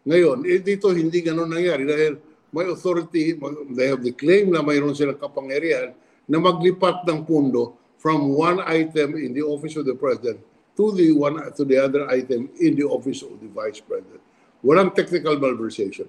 Ngayon, 0.08 0.42
eh, 0.48 0.58
dito 0.58 0.90
hindi 0.90 1.22
ganun 1.22 1.52
nangyari 1.52 1.86
dahil 1.86 2.12
may 2.50 2.66
authority, 2.66 3.36
they 3.76 3.86
have 3.90 4.02
the 4.02 4.14
claim 4.16 4.50
na 4.50 4.64
mayroon 4.64 4.96
silang 4.96 5.20
kapangyarihan 5.20 5.94
na 6.26 6.38
maglipat 6.42 7.06
ng 7.06 7.22
pundo 7.22 7.78
from 7.96 8.32
one 8.32 8.60
item 8.64 9.16
in 9.16 9.32
the 9.32 9.42
office 9.42 9.76
of 9.76 9.84
the 9.84 9.96
president 9.96 10.40
to 10.76 10.92
the 10.92 11.12
one 11.12 11.40
to 11.56 11.64
the 11.64 11.80
other 11.80 12.04
item 12.08 12.52
in 12.60 12.76
the 12.76 12.84
office 12.84 13.24
of 13.24 13.40
the 13.40 13.48
vice 13.48 13.80
president. 13.80 14.20
Walang 14.60 14.92
technical 14.92 15.36
malversation. 15.40 16.06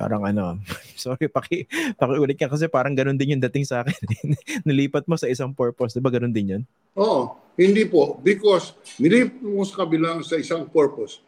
Parang 0.00 0.24
ano, 0.24 0.56
sorry, 0.96 1.28
paki, 1.28 1.68
pakiulit 2.00 2.40
ka 2.40 2.48
kasi 2.48 2.72
parang 2.72 2.96
ganun 2.96 3.20
din 3.20 3.36
yung 3.36 3.44
dating 3.44 3.68
sa 3.68 3.84
akin. 3.84 4.00
Nilipat 4.66 5.04
mo 5.04 5.20
sa 5.20 5.28
isang 5.28 5.52
purpose, 5.52 5.92
di 5.92 6.00
ba 6.00 6.08
ganun 6.08 6.32
din 6.32 6.56
yun? 6.56 6.62
Oo, 6.96 7.36
hindi 7.60 7.84
po. 7.84 8.16
Because 8.24 8.72
nilipat 8.96 9.44
mo 9.44 9.60
sa 9.68 9.84
kabilang 9.84 10.24
sa 10.24 10.40
isang 10.40 10.64
purpose. 10.72 11.20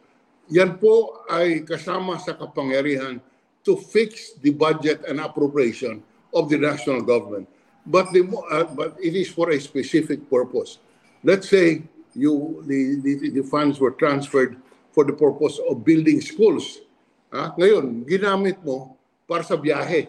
Yan 0.49 0.81
po 0.81 1.23
ay 1.29 1.61
kasama 1.61 2.17
sa 2.17 2.33
kapangyarihan 2.33 3.21
to 3.61 3.77
fix 3.77 4.35
the 4.41 4.51
budget 4.51 5.05
and 5.07 5.21
appropriation 5.21 6.01
of 6.33 6.49
the 6.49 6.57
national 6.57 7.05
government. 7.05 7.47
But 7.83 8.15
the 8.15 8.23
uh, 8.23 8.63
but 8.71 8.95
it 9.01 9.15
is 9.15 9.27
for 9.27 9.51
a 9.51 9.59
specific 9.59 10.29
purpose. 10.29 10.79
Let's 11.23 11.49
say 11.51 11.83
you 12.15 12.63
the, 12.67 13.03
the 13.03 13.41
the 13.41 13.43
funds 13.43 13.79
were 13.79 13.91
transferred 13.91 14.55
for 14.95 15.03
the 15.03 15.13
purpose 15.13 15.59
of 15.67 15.83
building 15.83 16.21
schools. 16.21 16.79
Ha? 17.33 17.57
Ngayon, 17.57 18.05
ginamit 18.05 18.61
mo 18.61 18.95
para 19.25 19.43
sa 19.43 19.57
biyahe. 19.57 20.07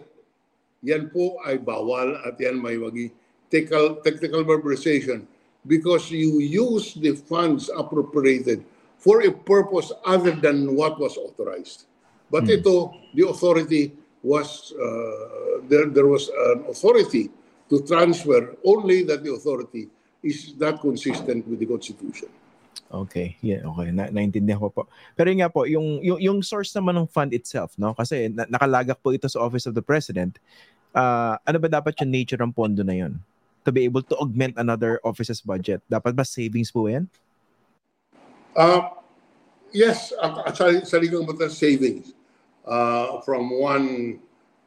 Yan 0.85 1.09
po 1.09 1.41
ay 1.41 1.57
bawal 1.57 2.13
at 2.21 2.37
yan 2.37 2.61
may 2.61 2.77
maging 2.77 3.09
technical, 3.49 3.97
technical 4.05 4.45
malversation 4.45 5.25
because 5.65 6.13
you 6.13 6.37
use 6.39 6.93
the 6.93 7.17
funds 7.25 7.73
appropriated 7.73 8.61
for 9.01 9.25
a 9.25 9.31
purpose 9.33 9.89
other 10.05 10.37
than 10.37 10.77
what 10.77 11.01
was 11.01 11.17
authorized. 11.17 11.89
But 12.29 12.49
ito, 12.49 12.93
the 13.13 13.25
authority 13.29 13.93
was, 14.21 14.73
uh, 14.77 15.65
there, 15.69 15.89
there 15.89 16.05
was 16.05 16.29
an 16.29 16.69
authority 16.69 17.29
to 17.69 17.81
transfer 17.81 18.53
only 18.65 19.01
that 19.03 19.25
the 19.25 19.33
authority 19.33 19.89
is 20.21 20.53
not 20.57 20.81
consistent 20.81 21.45
with 21.45 21.61
the 21.61 21.69
Constitution. 21.69 22.29
Okay, 22.89 23.35
yeah, 23.41 23.65
okay. 23.65 23.89
Na 23.89 24.07
naintindihan 24.13 24.61
ko 24.61 24.69
po. 24.69 24.81
Pero 25.17 25.33
yun 25.33 25.41
nga 25.41 25.49
po, 25.49 25.65
yung, 25.65 25.99
yung, 26.05 26.19
yung 26.21 26.39
source 26.45 26.69
naman 26.77 26.95
ng 27.01 27.09
fund 27.09 27.33
itself, 27.33 27.73
no? 27.81 27.97
Kasi 27.97 28.29
na, 28.29 28.45
nakalagak 28.45 29.01
po 29.01 29.11
ito 29.11 29.25
sa 29.25 29.41
Office 29.41 29.65
of 29.65 29.73
the 29.73 29.81
President. 29.81 30.37
Ah, 30.95 31.41
ano 31.43 31.57
ba 31.59 31.67
dapat 31.67 31.97
yung 31.99 32.13
nature 32.13 32.39
ng 32.39 32.53
pondo 32.53 32.85
na 32.85 32.95
yun? 32.95 33.17
To 33.65 33.73
be 33.73 33.83
able 33.83 34.05
to 34.05 34.15
augment 34.21 34.55
another 34.61 35.01
office's 35.01 35.41
budget. 35.41 35.81
Dapat 35.89 36.13
ba 36.13 36.23
savings 36.23 36.69
po 36.69 36.85
yan? 36.85 37.09
Uh, 38.55 38.95
yes, 39.75 40.13
sa, 40.55 40.65
sa 40.85 40.95
ligang 41.01 41.27
batas 41.27 41.57
savings 41.57 42.15
uh, 42.63 43.19
from 43.25 43.49
one 43.51 44.21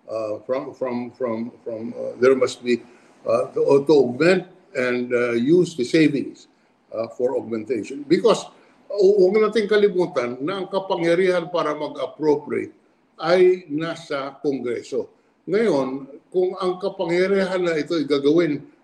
uh, 0.08 0.40
from 0.42 0.74
from 0.74 1.12
from 1.12 1.52
from 1.62 1.92
uh, 1.94 2.16
there 2.18 2.34
must 2.34 2.64
be 2.64 2.80
uh, 3.28 3.52
to, 3.52 3.84
to 3.84 3.92
augment 3.92 4.48
and 4.74 5.12
uh, 5.12 5.32
use 5.36 5.76
the 5.76 5.84
savings 5.84 6.48
uh, 6.92 7.08
for 7.12 7.36
augmentation 7.36 8.02
because 8.08 8.48
hu- 8.88 9.16
huwag 9.20 9.38
natin 9.38 9.68
kalimutan 9.68 10.40
na 10.40 10.64
ang 10.64 10.66
kapangyarihan 10.68 11.52
para 11.52 11.76
mag-appropriate 11.76 12.72
ay 13.18 13.66
nasa 13.68 14.38
Kongreso. 14.38 15.10
Ngayon, 15.48 16.06
kung 16.30 16.54
ang 16.60 16.78
kapangyarihan 16.78 17.58
na 17.58 17.74
ito 17.74 17.98
ay 17.98 18.06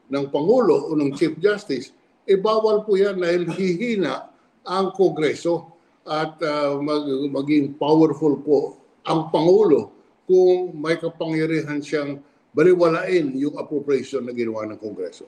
ng 0.05 0.27
Pangulo 0.29 0.91
o 0.91 0.97
ng 0.97 1.15
Chief 1.15 1.37
Justice, 1.39 1.95
eh 2.25 2.41
bawal 2.41 2.83
po 2.83 2.97
yan 2.97 3.21
dahil 3.21 3.47
hihina 3.53 4.29
ang 4.65 4.91
Kongreso 4.97 5.77
at 6.05 6.37
uh, 6.41 6.77
mag, 6.81 7.05
maging 7.33 7.77
powerful 7.81 8.41
po 8.41 8.59
ang 9.05 9.29
Pangulo 9.33 10.04
kung 10.25 10.73
may 10.77 10.97
kapangyarihan 10.97 11.81
siyang 11.81 12.21
baliwalain 12.55 13.35
yung 13.35 13.59
appropriation 13.59 14.25
na 14.25 14.33
ginawa 14.33 14.65
ng 14.69 14.79
Kongreso. 14.79 15.27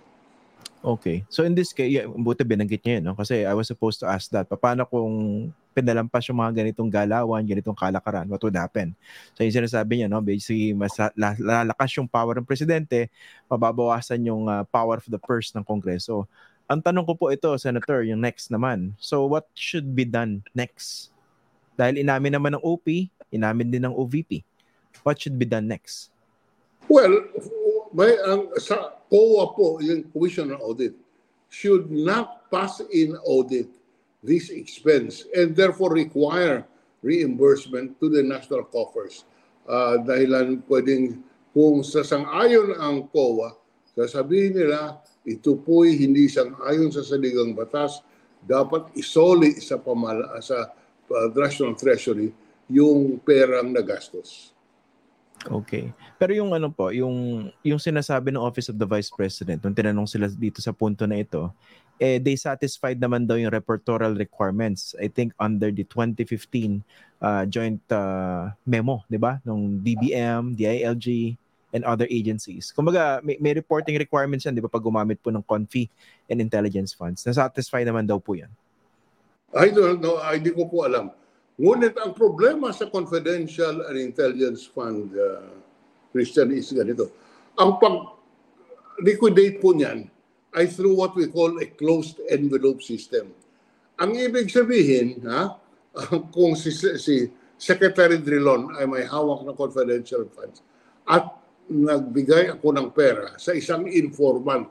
Okay. 0.86 1.26
So 1.26 1.42
in 1.42 1.58
this 1.58 1.74
case, 1.74 1.90
yeah, 1.90 2.06
buti 2.06 2.46
binanggit 2.46 2.86
niya 2.86 3.02
yun, 3.02 3.10
no? 3.10 3.14
Kasi 3.18 3.42
I 3.42 3.50
was 3.58 3.66
supposed 3.66 3.98
to 3.98 4.06
ask 4.06 4.30
that. 4.30 4.46
Paano 4.46 4.86
kung 4.86 5.10
pinalampas 5.74 6.22
yung 6.30 6.38
mga 6.38 6.62
ganitong 6.62 6.86
galawan, 6.86 7.42
ganitong 7.42 7.74
kalakaran, 7.74 8.30
what 8.30 8.38
would 8.38 8.54
happen? 8.54 8.94
So 9.34 9.42
yung 9.42 9.56
sinasabi 9.56 9.98
niya, 9.98 10.08
no? 10.08 10.22
Basically, 10.22 10.70
mas 10.78 10.94
lalakas 11.18 11.90
yung 11.98 12.06
power 12.06 12.38
ng 12.38 12.46
presidente, 12.46 13.10
mababawasan 13.50 14.22
yung 14.30 14.46
uh, 14.46 14.62
power 14.70 15.02
of 15.02 15.08
the 15.10 15.18
purse 15.18 15.50
ng 15.58 15.66
Kongreso. 15.66 16.30
Ang 16.70 16.82
tanong 16.82 17.06
ko 17.06 17.18
po 17.18 17.34
ito, 17.34 17.50
Senator, 17.58 18.06
yung 18.06 18.22
next 18.22 18.54
naman. 18.54 18.94
So 18.98 19.26
what 19.26 19.50
should 19.58 19.94
be 19.94 20.06
done 20.06 20.46
next? 20.54 21.10
Dahil 21.74 22.02
inamin 22.02 22.38
naman 22.38 22.54
ng 22.58 22.62
OP, 22.62 22.86
inamin 23.34 23.68
din 23.70 23.86
ng 23.86 23.94
OVP. 23.94 24.42
What 25.02 25.20
should 25.20 25.38
be 25.38 25.44
done 25.44 25.68
next? 25.68 26.10
Well, 26.86 27.26
may 27.90 28.14
ang 28.22 28.54
sa 28.62 29.02
COA 29.10 29.44
po, 29.56 29.80
yung 29.82 30.06
Commission 30.14 30.54
on 30.54 30.60
Audit, 30.62 30.94
should 31.50 31.90
not 31.90 32.50
pass 32.50 32.82
in 32.92 33.14
audit 33.24 33.70
this 34.22 34.50
expense 34.50 35.24
and 35.34 35.54
therefore 35.54 35.94
require 35.94 36.66
reimbursement 37.02 37.98
to 38.02 38.10
the 38.10 38.22
national 38.22 38.66
coffers. 38.66 39.24
Uh, 39.66 40.02
dahilan 40.02 40.62
pwedeng 40.66 41.22
kung 41.54 41.82
sasang-ayon 41.82 42.74
ang 42.78 43.06
COA, 43.10 43.54
sasabihin 43.94 44.58
nila 44.58 45.00
ito 45.26 45.58
po'y 45.58 45.98
hindi 45.98 46.30
sang-ayon 46.30 46.94
sa 46.94 47.02
saligang 47.02 47.54
batas, 47.54 48.02
dapat 48.46 48.94
isoli 48.94 49.58
sa 49.58 49.80
pamala 49.82 50.38
sa 50.38 50.70
uh, 51.10 51.28
National 51.34 51.74
Treasury 51.74 52.30
yung 52.70 53.18
perang 53.22 53.74
nagastos. 53.74 54.54
Okay. 55.46 55.94
Pero 56.18 56.34
yung 56.34 56.50
ano 56.52 56.68
po, 56.70 56.90
yung 56.90 57.48
yung 57.62 57.80
sinasabi 57.80 58.34
ng 58.34 58.42
Office 58.42 58.70
of 58.70 58.78
the 58.78 58.88
Vice 58.88 59.10
President, 59.10 59.62
nung 59.62 59.76
tinanong 59.76 60.08
sila 60.10 60.26
dito 60.26 60.58
sa 60.58 60.74
punto 60.74 61.06
na 61.06 61.22
ito, 61.22 61.54
eh 62.02 62.18
they 62.18 62.34
satisfied 62.34 62.98
naman 62.98 63.24
daw 63.24 63.38
yung 63.38 63.54
repertorial 63.54 64.18
requirements. 64.18 64.98
I 64.98 65.08
think 65.08 65.32
under 65.38 65.70
the 65.70 65.86
2015 65.88 66.82
uh, 67.22 67.44
joint 67.46 67.82
uh, 67.94 68.52
memo, 68.66 69.06
'di 69.06 69.18
ba? 69.22 69.38
Nung 69.46 69.80
DBM, 69.80 70.58
DILG 70.58 71.38
and 71.74 71.82
other 71.84 72.08
agencies. 72.08 72.72
Kumbaga, 72.72 73.20
may, 73.20 73.36
may 73.38 73.52
reporting 73.54 73.96
requirements 73.96 74.44
yan, 74.44 74.54
'di 74.58 74.64
ba, 74.64 74.70
pag 74.70 74.82
gumamit 74.82 75.22
po 75.22 75.30
ng 75.30 75.44
CONFI 75.44 75.88
and 76.30 76.42
intelligence 76.42 76.90
funds. 76.90 77.22
Na-satisfy 77.22 77.86
naman 77.86 78.04
daw 78.04 78.18
po 78.18 78.34
'yan. 78.34 78.50
I 79.54 79.70
don't 79.70 80.02
know, 80.02 80.18
I 80.18 80.42
di 80.42 80.50
ko 80.50 80.66
po 80.66 80.84
alam. 80.84 81.14
Ngunit 81.56 81.96
ang 81.96 82.12
problema 82.12 82.68
sa 82.68 82.92
confidential 82.92 83.88
and 83.88 83.96
intelligence 83.96 84.68
fund, 84.68 85.08
uh, 85.16 85.56
Christian, 86.12 86.52
is 86.52 86.68
ganito. 86.68 87.08
Ang 87.56 87.80
pag-liquidate 87.80 89.56
po 89.64 89.72
niyan 89.72 90.04
ay 90.52 90.68
through 90.68 90.92
what 90.92 91.16
we 91.16 91.32
call 91.32 91.56
a 91.56 91.66
closed 91.80 92.20
envelope 92.28 92.84
system. 92.84 93.32
Ang 93.96 94.20
ibig 94.20 94.52
sabihin, 94.52 95.24
ha, 95.24 95.56
kung 96.36 96.52
si, 96.60 96.76
si 97.00 97.32
Secretary 97.56 98.20
Drilon 98.20 98.76
ay 98.76 98.84
may 98.84 99.04
hawak 99.08 99.48
ng 99.48 99.56
confidential 99.56 100.28
funds 100.28 100.60
at 101.08 101.24
nagbigay 101.72 102.52
ako 102.52 102.68
ng 102.76 102.92
pera 102.92 103.32
sa 103.40 103.56
isang 103.56 103.88
informant, 103.88 104.68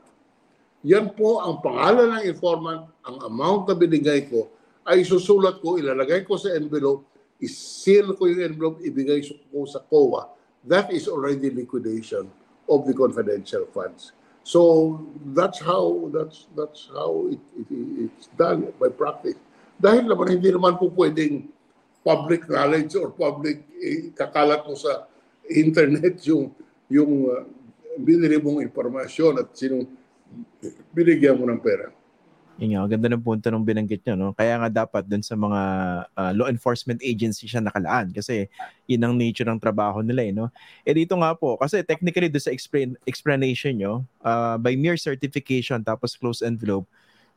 yan 0.86 1.10
po 1.18 1.42
ang 1.42 1.58
pangalan 1.58 2.14
ng 2.14 2.24
informant, 2.30 2.86
ang 3.02 3.18
amount 3.26 3.66
na 3.66 3.74
binigay 3.74 4.30
ko, 4.30 4.46
ay 4.86 5.02
susulat 5.02 5.58
ko, 5.58 5.76
ilalagay 5.76 6.22
ko 6.22 6.38
sa 6.38 6.54
envelope, 6.54 7.10
isil 7.42 8.14
ko 8.14 8.30
yung 8.30 8.42
envelope, 8.54 8.78
ibigay 8.80 9.20
ko 9.50 9.66
sa 9.66 9.82
COA. 9.86 10.30
That 10.66 10.90
is 10.94 11.06
already 11.06 11.50
liquidation 11.50 12.30
of 12.66 12.86
the 12.86 12.94
confidential 12.94 13.66
funds. 13.70 14.14
So 14.46 15.02
that's 15.34 15.58
how 15.58 16.06
that's 16.14 16.46
that's 16.54 16.86
how 16.94 17.26
it, 17.34 17.42
it, 17.58 17.66
it's 18.06 18.30
done 18.38 18.70
by 18.78 18.94
practice. 18.94 19.38
Dahil 19.74 20.06
naman 20.06 20.38
hindi 20.38 20.54
naman 20.54 20.78
po 20.78 20.86
pwedeng 20.94 21.50
public 22.06 22.46
knowledge 22.46 22.94
or 22.94 23.10
public 23.10 23.66
eh, 23.82 24.14
kakalat 24.14 24.62
mo 24.62 24.78
sa 24.78 25.10
internet 25.50 26.22
yung 26.30 26.54
yung 26.86 27.26
uh, 27.26 27.42
binili 27.98 28.38
mong 28.38 28.62
impormasyon 28.62 29.42
at 29.42 29.50
sinong 29.58 29.90
binigyan 30.94 31.34
mo 31.34 31.50
ng 31.50 31.58
pera. 31.58 31.90
Yun 32.56 32.72
nga, 32.72 32.96
ganda 32.96 33.12
ng 33.12 33.20
punto 33.20 33.52
nung 33.52 33.68
binanggit 33.68 34.00
nyo, 34.08 34.14
no? 34.16 34.28
Kaya 34.32 34.56
nga 34.56 34.84
dapat 34.88 35.04
dun 35.04 35.20
sa 35.20 35.36
mga 35.36 35.60
uh, 36.08 36.32
law 36.32 36.48
enforcement 36.48 36.96
agency 37.04 37.44
siya 37.44 37.60
nakalaan 37.60 38.08
kasi 38.16 38.48
yun 38.88 39.04
ang 39.04 39.12
nature 39.12 39.44
ng 39.44 39.60
trabaho 39.60 40.00
nila, 40.00 40.24
eh, 40.24 40.32
no? 40.32 40.48
Eh 40.88 40.96
dito 40.96 41.12
nga 41.20 41.36
po, 41.36 41.60
kasi 41.60 41.84
technically 41.84 42.32
doon 42.32 42.40
sa 42.40 42.52
explain, 42.52 42.96
explanation 43.04 43.76
nyo, 43.76 43.92
uh, 44.24 44.56
by 44.56 44.72
mere 44.72 44.96
certification 44.96 45.84
tapos 45.84 46.16
close 46.16 46.40
envelope, 46.40 46.88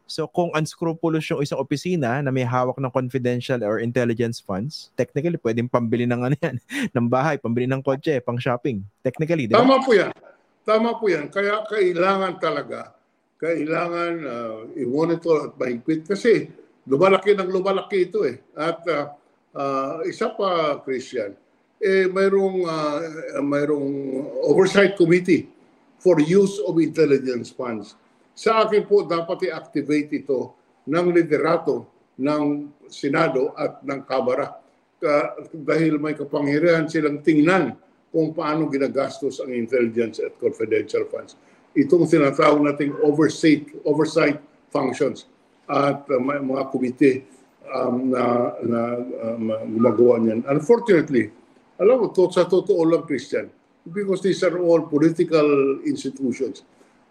So 0.10 0.25
kung 0.25 0.49
unscrupulous 0.58 1.29
yung 1.29 1.45
isang 1.45 1.62
opisina 1.62 2.17
na 2.17 2.34
may 2.34 2.41
hawak 2.41 2.82
ng 2.82 2.89
confidential 2.89 3.62
or 3.62 3.77
intelligence 3.77 4.41
funds, 4.41 4.89
technically 4.97 5.38
pwedeng 5.38 5.69
pambili 5.69 6.10
ng 6.10 6.25
ano 6.25 6.36
yan, 6.41 6.58
ng 6.97 7.05
bahay, 7.05 7.38
pambili 7.38 7.69
ng 7.69 7.86
kotse, 7.86 8.17
pang 8.25 8.41
shopping. 8.41 8.82
Technically, 9.05 9.45
di 9.45 9.53
ba? 9.53 9.62
Tama 9.62 9.86
po 9.86 9.93
yan. 9.93 10.10
Tama 10.65 10.97
po 10.97 11.05
yan. 11.13 11.29
Kaya 11.29 11.62
kailangan 11.69 12.41
talaga 12.41 12.99
kailangan 13.39 14.13
uh, 14.28 14.58
i-monitor 14.75 15.49
at 15.49 15.54
mahigpit 15.56 16.04
kasi 16.04 16.52
lumalaki 16.84 17.32
ng 17.34 17.47
lumalaki 17.47 18.12
ito 18.12 18.28
eh. 18.28 18.43
At 18.52 18.84
uh, 18.84 19.15
uh, 19.56 20.04
isa 20.04 20.36
pa, 20.36 20.84
Christian, 20.84 21.34
eh, 21.80 22.12
mayroong, 22.12 22.67
uh, 22.67 22.99
mayroong 23.39 23.89
oversight 24.43 24.99
committee 24.99 25.47
for 26.04 26.19
use 26.19 26.60
of 26.67 26.75
intelligence 26.84 27.47
funds. 27.56 27.95
Sa 28.36 28.67
akin 28.67 28.84
po, 28.84 29.08
dapat 29.08 29.47
i-activate 29.47 30.12
ito 30.19 30.52
ng 30.91 31.08
liderato 31.15 31.88
ng 32.19 32.43
Senado 32.91 33.56
at 33.56 33.80
ng 33.88 34.04
Kamara 34.04 34.60
uh, 34.99 35.28
dahil 35.56 35.95
may 35.95 36.15
kapangyarihan 36.15 36.91
silang 36.91 37.23
tingnan 37.23 37.71
kung 38.12 38.36
paano 38.36 38.67
ginagastos 38.67 39.39
ang 39.39 39.54
intelligence 39.56 40.19
at 40.19 40.36
confidential 40.36 41.08
funds 41.08 41.39
itong 41.77 42.10
tinatawag 42.10 42.65
nating 42.65 42.93
oversight, 43.03 43.69
oversight 43.86 44.41
functions 44.73 45.25
at 45.69 46.01
uh, 46.10 46.17
may 46.17 46.41
mga 46.41 46.63
komite 46.73 47.12
um, 47.69 48.10
na, 48.10 48.53
na 48.65 48.82
um, 49.29 49.53
gumagawa 49.69 50.17
niyan. 50.17 50.41
Unfortunately, 50.49 51.29
alam 51.77 52.01
mo, 52.01 52.08
to, 52.10 52.27
sa 52.34 52.49
totoo 52.49 52.82
lang, 52.89 53.05
Christian, 53.05 53.47
because 53.86 54.25
these 54.25 54.41
are 54.41 54.58
all 54.58 54.84
political 54.89 55.79
institutions. 55.86 56.65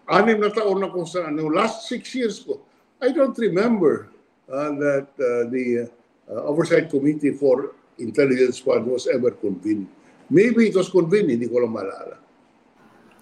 Anim 0.08 0.40
na 0.42 0.50
taon 0.50 0.82
na 0.82 0.90
kung 0.90 1.06
sa 1.06 1.30
ano, 1.30 1.46
last 1.48 1.86
six 1.86 2.10
years 2.16 2.42
ko, 2.42 2.60
I 2.98 3.14
don't 3.14 3.36
remember 3.38 4.10
uh, 4.50 4.72
that 4.74 5.08
uh, 5.16 5.46
the 5.52 5.86
uh, 6.26 6.50
Oversight 6.50 6.90
Committee 6.90 7.32
for 7.32 7.78
Intelligence 7.98 8.58
Fund 8.58 8.86
was 8.90 9.06
ever 9.06 9.30
convened. 9.32 9.86
Maybe 10.28 10.68
it 10.68 10.76
was 10.76 10.90
convened, 10.90 11.30
hindi 11.30 11.46
ko 11.46 11.62
lang 11.62 11.72
maalala. 11.72 12.27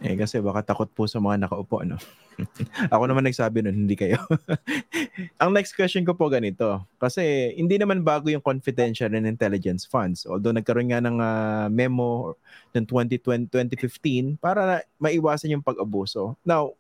Eh 0.05 0.13
kasi 0.13 0.45
baka 0.45 0.61
takot 0.61 0.91
po 0.93 1.09
sa 1.09 1.17
mga 1.17 1.49
nakaupo, 1.49 1.81
no? 1.81 1.97
Ako 2.93 3.09
naman 3.09 3.25
nagsabi 3.25 3.65
nun, 3.65 3.89
hindi 3.89 3.97
kayo. 3.97 4.21
Ang 5.41 5.57
next 5.57 5.73
question 5.73 6.05
ko 6.05 6.13
po 6.13 6.29
ganito. 6.29 6.85
Kasi 7.01 7.53
hindi 7.57 7.81
naman 7.81 8.05
bago 8.05 8.29
yung 8.29 8.45
confidential 8.45 9.09
and 9.17 9.25
intelligence 9.25 9.89
funds. 9.89 10.29
Although 10.29 10.53
nagkaroon 10.53 10.93
nga 10.93 11.01
ng 11.01 11.17
uh, 11.17 11.67
memo 11.73 12.37
ng 12.77 12.85
2020, 12.85 13.49
2015 13.49 14.37
para 14.37 14.85
maiwasan 15.01 15.57
yung 15.57 15.65
pag-abuso. 15.65 16.37
Now, 16.45 16.77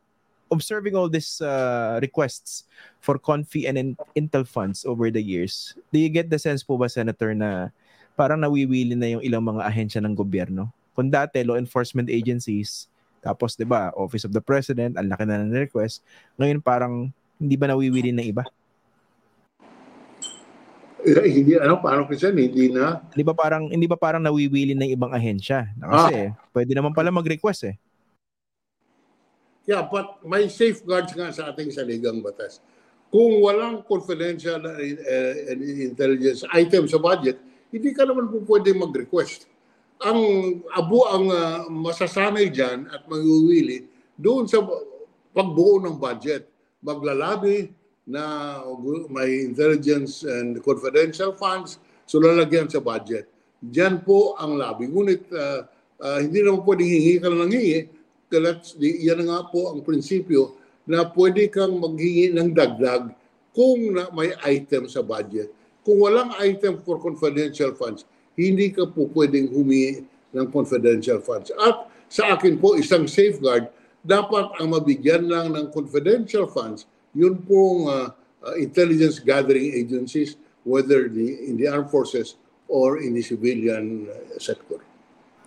observing 0.52 0.94
all 0.94 1.08
these 1.08 1.40
uh, 1.40 1.98
requests 2.04 2.68
for 3.00 3.16
confi 3.16 3.64
and 3.64 3.96
intel 4.12 4.46
funds 4.46 4.84
over 4.84 5.10
the 5.10 5.22
years, 5.22 5.72
do 5.88 5.98
you 5.98 6.12
get 6.12 6.28
the 6.28 6.38
sense 6.38 6.60
po 6.60 6.76
ba, 6.76 6.92
Senator, 6.92 7.32
na 7.32 7.72
parang 8.12 8.44
nawiwili 8.44 8.92
na 8.92 9.08
yung 9.16 9.24
ilang 9.24 9.44
mga 9.56 9.64
ahensya 9.64 10.00
ng 10.04 10.12
gobyerno? 10.12 10.68
Kung 10.92 11.08
dati, 11.08 11.44
law 11.44 11.56
enforcement 11.56 12.08
agencies, 12.08 12.88
tapos, 13.26 13.58
di 13.58 13.66
ba, 13.66 13.90
Office 13.98 14.30
of 14.30 14.30
the 14.30 14.38
President, 14.38 14.94
ang 14.94 15.10
laki 15.10 15.26
na 15.26 15.42
ng 15.42 15.66
request. 15.66 16.06
Ngayon, 16.38 16.62
parang 16.62 17.10
hindi 17.42 17.58
ba 17.58 17.66
nawiwili 17.66 18.14
ng 18.14 18.26
iba? 18.30 18.46
Eh, 21.06 21.30
hindi 21.30 21.54
ano 21.54 21.78
paano 21.78 22.02
kasi 22.10 22.34
hindi 22.34 22.66
na 22.66 22.98
hindi 23.14 23.22
ba 23.22 23.30
parang 23.30 23.70
hindi 23.70 23.86
ba 23.86 23.94
parang 23.94 24.18
nawiwili 24.26 24.74
ng 24.74 24.90
ibang 24.90 25.14
ahensya 25.14 25.70
kasi 25.78 26.34
ah. 26.34 26.34
pwede 26.50 26.74
naman 26.74 26.90
pala 26.90 27.14
mag-request 27.14 27.70
eh 27.70 27.74
yeah 29.70 29.86
but 29.86 30.18
may 30.26 30.50
safeguards 30.50 31.14
nga 31.14 31.30
sa 31.30 31.54
ating 31.54 31.70
saligang 31.70 32.18
batas 32.26 32.58
kung 33.14 33.38
walang 33.38 33.86
confidential 33.86 34.58
uh, 34.58 34.82
intelligence 35.86 36.42
item 36.50 36.90
sa 36.90 36.98
budget 36.98 37.38
hindi 37.70 37.94
ka 37.94 38.02
naman 38.02 38.26
po 38.26 38.42
pwede 38.42 38.74
mag-request 38.74 39.46
ang 40.04 40.20
abo 40.76 41.08
ang 41.08 41.26
uh, 41.32 41.60
masasanay 41.72 42.52
diyan 42.52 42.88
at 42.92 43.08
manguwili 43.08 43.88
doon 44.16 44.44
sa 44.44 44.60
pagbuo 45.32 45.80
ng 45.80 45.96
budget. 45.96 46.48
Maglalabi 46.84 47.72
na 48.06 48.60
may 49.10 49.42
intelligence 49.42 50.22
and 50.22 50.60
confidential 50.62 51.34
funds, 51.34 51.80
so 52.04 52.20
lalagyan 52.22 52.68
sa 52.68 52.78
budget. 52.78 53.26
Diyan 53.58 54.04
po 54.04 54.36
ang 54.36 54.60
labi. 54.60 54.86
Ngunit 54.86 55.26
uh, 55.32 55.66
uh, 56.00 56.18
hindi 56.20 56.44
naman 56.44 56.62
pwedeng 56.62 56.90
hingi 56.92 57.14
ka 57.18 57.28
ng 57.32 57.52
hingi, 57.52 57.80
yan 59.02 59.20
nga 59.26 59.48
po 59.48 59.74
ang 59.74 59.80
prinsipyo 59.82 60.54
na 60.86 61.08
pwede 61.14 61.50
kang 61.50 61.82
maghingi 61.82 62.30
ng 62.30 62.54
dagdag 62.54 63.10
kung 63.56 63.96
na 63.96 64.06
may 64.12 64.36
item 64.44 64.86
sa 64.86 65.02
budget. 65.02 65.50
Kung 65.82 66.02
walang 66.02 66.34
item 66.42 66.82
for 66.82 66.98
confidential 66.98 67.74
funds, 67.74 68.06
hindi 68.36 68.70
ka 68.70 68.84
po 68.86 69.08
pwedeng 69.16 69.48
humingi 69.50 70.04
ng 70.36 70.46
confidential 70.52 71.18
funds. 71.24 71.48
At 71.56 71.88
sa 72.06 72.36
akin 72.36 72.60
po, 72.60 72.76
isang 72.76 73.08
safeguard, 73.08 73.72
dapat 74.04 74.54
ang 74.60 74.70
mabigyan 74.70 75.26
lang 75.26 75.56
ng 75.56 75.74
confidential 75.74 76.46
funds, 76.46 76.86
yun 77.16 77.40
pong 77.42 77.90
uh, 77.90 78.14
uh, 78.44 78.54
intelligence 78.60 79.18
gathering 79.18 79.74
agencies, 79.74 80.38
whether 80.62 81.08
the, 81.10 81.48
in 81.48 81.56
the 81.58 81.66
armed 81.66 81.90
forces 81.90 82.38
or 82.68 83.02
in 83.02 83.16
the 83.16 83.24
civilian 83.24 84.06
uh, 84.06 84.38
sector. 84.38 84.78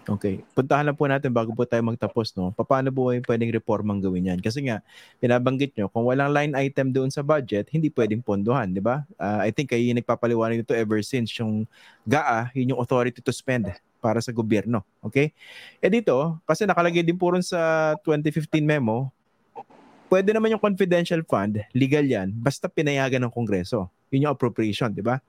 Okay. 0.07 0.41
Puntahan 0.55 0.87
lang 0.87 0.97
po 0.97 1.05
natin 1.05 1.29
bago 1.29 1.51
po 1.53 1.67
tayo 1.67 1.83
magtapos, 1.85 2.33
no? 2.33 2.55
Paano 2.55 2.89
po 2.89 3.11
yung 3.13 3.25
pwedeng 3.25 3.51
reformang 3.53 4.01
gawin 4.01 4.31
yan? 4.31 4.39
Kasi 4.39 4.65
nga, 4.65 4.81
binabanggit 5.19 5.75
nyo, 5.75 5.91
kung 5.91 6.07
walang 6.07 6.33
line 6.33 6.53
item 6.57 6.89
doon 6.89 7.11
sa 7.13 7.21
budget, 7.21 7.69
hindi 7.69 7.93
pwedeng 7.93 8.25
pondohan, 8.25 8.73
di 8.73 8.81
ba? 8.81 9.05
Uh, 9.19 9.43
I 9.45 9.53
think 9.53 9.69
kayo 9.69 9.83
yung 9.83 9.99
nagpapaliwanag 10.01 10.63
nito 10.63 10.73
ever 10.73 11.03
since 11.05 11.35
yung 11.37 11.69
GAA, 12.09 12.49
yun 12.57 12.73
yung 12.73 12.81
authority 12.81 13.21
to 13.21 13.29
spend 13.29 13.69
para 13.99 14.23
sa 14.23 14.31
gobyerno. 14.31 14.81
Okay? 15.03 15.35
Eh 15.83 15.91
dito, 15.91 16.39
kasi 16.47 16.65
nakalagay 16.65 17.03
din 17.03 17.19
po 17.19 17.35
rin 17.35 17.43
sa 17.43 17.93
2015 18.01 18.63
memo, 18.63 19.11
pwede 20.09 20.33
naman 20.33 20.57
yung 20.57 20.63
confidential 20.63 21.21
fund, 21.21 21.61
legal 21.77 22.03
yan, 22.03 22.33
basta 22.33 22.65
pinayagan 22.65 23.21
ng 23.27 23.33
Kongreso. 23.33 23.93
Yun 24.09 24.25
yung 24.25 24.33
appropriation, 24.33 24.89
di 24.89 25.05
ba? 25.05 25.21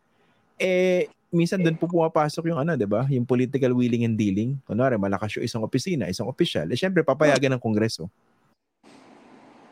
Eh, 0.57 1.11
minsan 1.31 1.63
doon 1.63 1.79
po 1.79 1.87
pumapasok 1.87 2.51
yung 2.51 2.61
ano, 2.61 2.75
'di 2.75 2.87
ba? 2.91 3.07
Yung 3.09 3.27
political 3.27 3.73
willing 3.75 4.07
and 4.07 4.19
dealing. 4.19 4.59
Kunwari, 4.67 4.99
malakas 4.99 5.39
yung 5.39 5.47
isang 5.47 5.63
opisina, 5.63 6.11
isang 6.11 6.27
opisyal. 6.27 6.67
Eh 6.71 6.79
syempre 6.79 7.07
papayagan 7.07 7.57
ng 7.57 7.63
kongreso. 7.63 8.11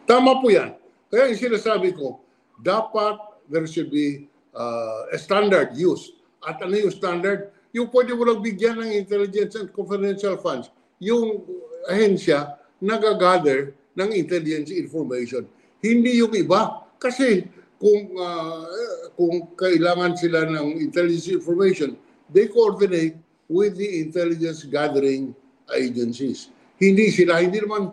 Tama 0.07 0.39
po 0.39 0.49
'yan. 0.49 0.75
Kaya 1.11 1.31
yung 1.35 1.41
sinasabi 1.41 1.93
ko, 1.93 2.23
dapat 2.63 3.19
there 3.49 3.67
should 3.67 3.91
be 3.91 4.29
uh, 4.55 5.11
a 5.13 5.19
standard 5.19 5.75
use. 5.75 6.15
At 6.45 6.63
ano 6.63 6.75
yung 6.79 6.95
standard? 6.95 7.51
Yung 7.75 7.91
pwede 7.93 8.15
mo 8.15 8.25
lang 8.25 8.41
bigyan 8.41 8.81
ng 8.81 8.91
intelligence 8.95 9.59
and 9.59 9.69
confidential 9.75 10.39
funds. 10.41 10.73
Yung 11.03 11.45
ahensya 11.89 12.57
nagagather 12.79 13.75
ng 13.99 14.09
intelligence 14.15 14.71
information. 14.71 15.45
Hindi 15.83 16.23
yung 16.23 16.33
iba. 16.35 16.87
Kasi 16.99 17.47
kung 17.79 18.11
uh, 18.19 18.67
kung 19.15 19.55
kailangan 19.55 20.19
sila 20.19 20.47
ng 20.47 20.83
intelligence 20.83 21.31
information, 21.31 21.95
they 22.31 22.51
coordinate 22.51 23.15
with 23.49 23.79
the 23.79 24.03
intelligence 24.03 24.67
gathering 24.67 25.33
agencies. 25.73 26.53
Hindi 26.79 27.11
sila, 27.11 27.43
hindi 27.43 27.59
naman, 27.59 27.91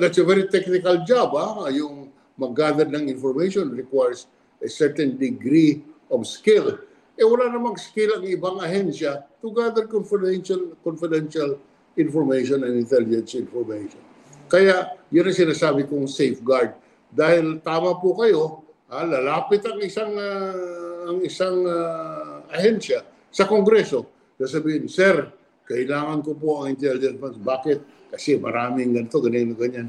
that's 0.00 0.18
a 0.18 0.26
very 0.26 0.48
technical 0.48 1.02
job. 1.06 1.36
Ha? 1.36 1.70
Yung 1.70 2.10
mag-gather 2.40 2.88
ng 2.88 3.06
information 3.06 3.70
requires 3.70 4.26
a 4.64 4.68
certain 4.68 5.14
degree 5.20 5.84
of 6.10 6.26
skill. 6.26 6.80
Eh 7.20 7.26
wala 7.26 7.52
namang 7.52 7.76
skill 7.76 8.16
ang 8.16 8.24
ibang 8.24 8.58
ahensya 8.64 9.28
to 9.44 9.52
gather 9.52 9.84
confidential, 9.84 10.72
confidential 10.80 11.60
information 12.00 12.64
and 12.64 12.80
intelligence 12.80 13.36
information. 13.36 14.00
Kaya 14.48 14.96
yun 15.12 15.28
ang 15.28 15.36
sinasabi 15.36 15.84
kong 15.86 16.08
safeguard 16.08 16.74
dahil 17.10 17.58
tama 17.62 17.98
po 17.98 18.14
kayo, 18.14 18.62
ah, 18.90 19.02
lalapit 19.02 19.62
ang 19.66 19.78
isang 19.82 20.14
uh, 20.14 21.10
ang 21.10 21.18
isang 21.26 21.66
uh, 21.66 22.46
ahensya 22.54 23.02
sa 23.30 23.46
Kongreso. 23.50 24.06
Sasabihin, 24.38 24.86
Sir, 24.86 25.30
kailangan 25.66 26.22
ko 26.22 26.38
po 26.38 26.62
ang 26.62 26.74
intelligence 26.74 27.18
funds. 27.18 27.38
Bakit? 27.38 27.78
Kasi 28.14 28.38
maraming 28.38 28.94
ganito, 28.94 29.18
ganyan, 29.22 29.54
ganyan. 29.54 29.88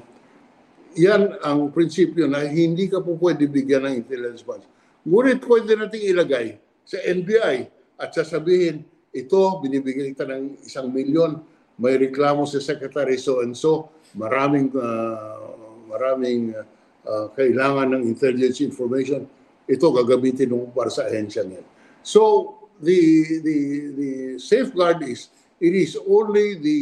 Yan 0.99 1.39
ang 1.41 1.71
prinsipyo 1.71 2.27
na 2.27 2.43
hindi 2.45 2.91
ka 2.91 2.99
po 2.99 3.15
pwede 3.17 3.47
bigyan 3.47 3.87
ng 3.87 3.95
intelligence 4.05 4.43
funds. 4.43 4.67
Ngunit 5.07 5.39
pwede 5.47 5.73
nating 5.79 6.03
ilagay 6.13 6.47
sa 6.85 6.99
NBI 7.01 7.57
at 7.97 8.11
sasabihin, 8.11 8.85
ito, 9.11 9.41
binibigyan 9.63 10.13
kita 10.13 10.27
ng 10.27 10.61
isang 10.67 10.91
milyon, 10.91 11.41
may 11.81 11.97
reklamo 11.97 12.45
sa 12.45 12.61
Secretary 12.61 13.17
so 13.17 13.41
and 13.41 13.57
so, 13.57 13.89
maraming 14.13 14.69
uh, 14.75 15.55
maraming 15.89 16.53
uh, 16.53 16.63
uh, 17.05 17.29
kailangan 17.33 17.97
ng 17.97 18.03
intelligence 18.05 18.61
information, 18.61 19.25
ito 19.65 19.85
gagamitin 19.93 20.51
mo 20.51 20.69
para 20.73 20.89
sa 20.91 21.07
ahensya 21.07 21.45
niyan. 21.45 21.65
So, 22.01 22.53
the, 22.81 22.99
the, 23.45 23.57
the 23.93 24.11
safeguard 24.41 25.05
is, 25.05 25.29
it 25.61 25.73
is 25.77 25.93
only 26.09 26.57
the 26.57 26.79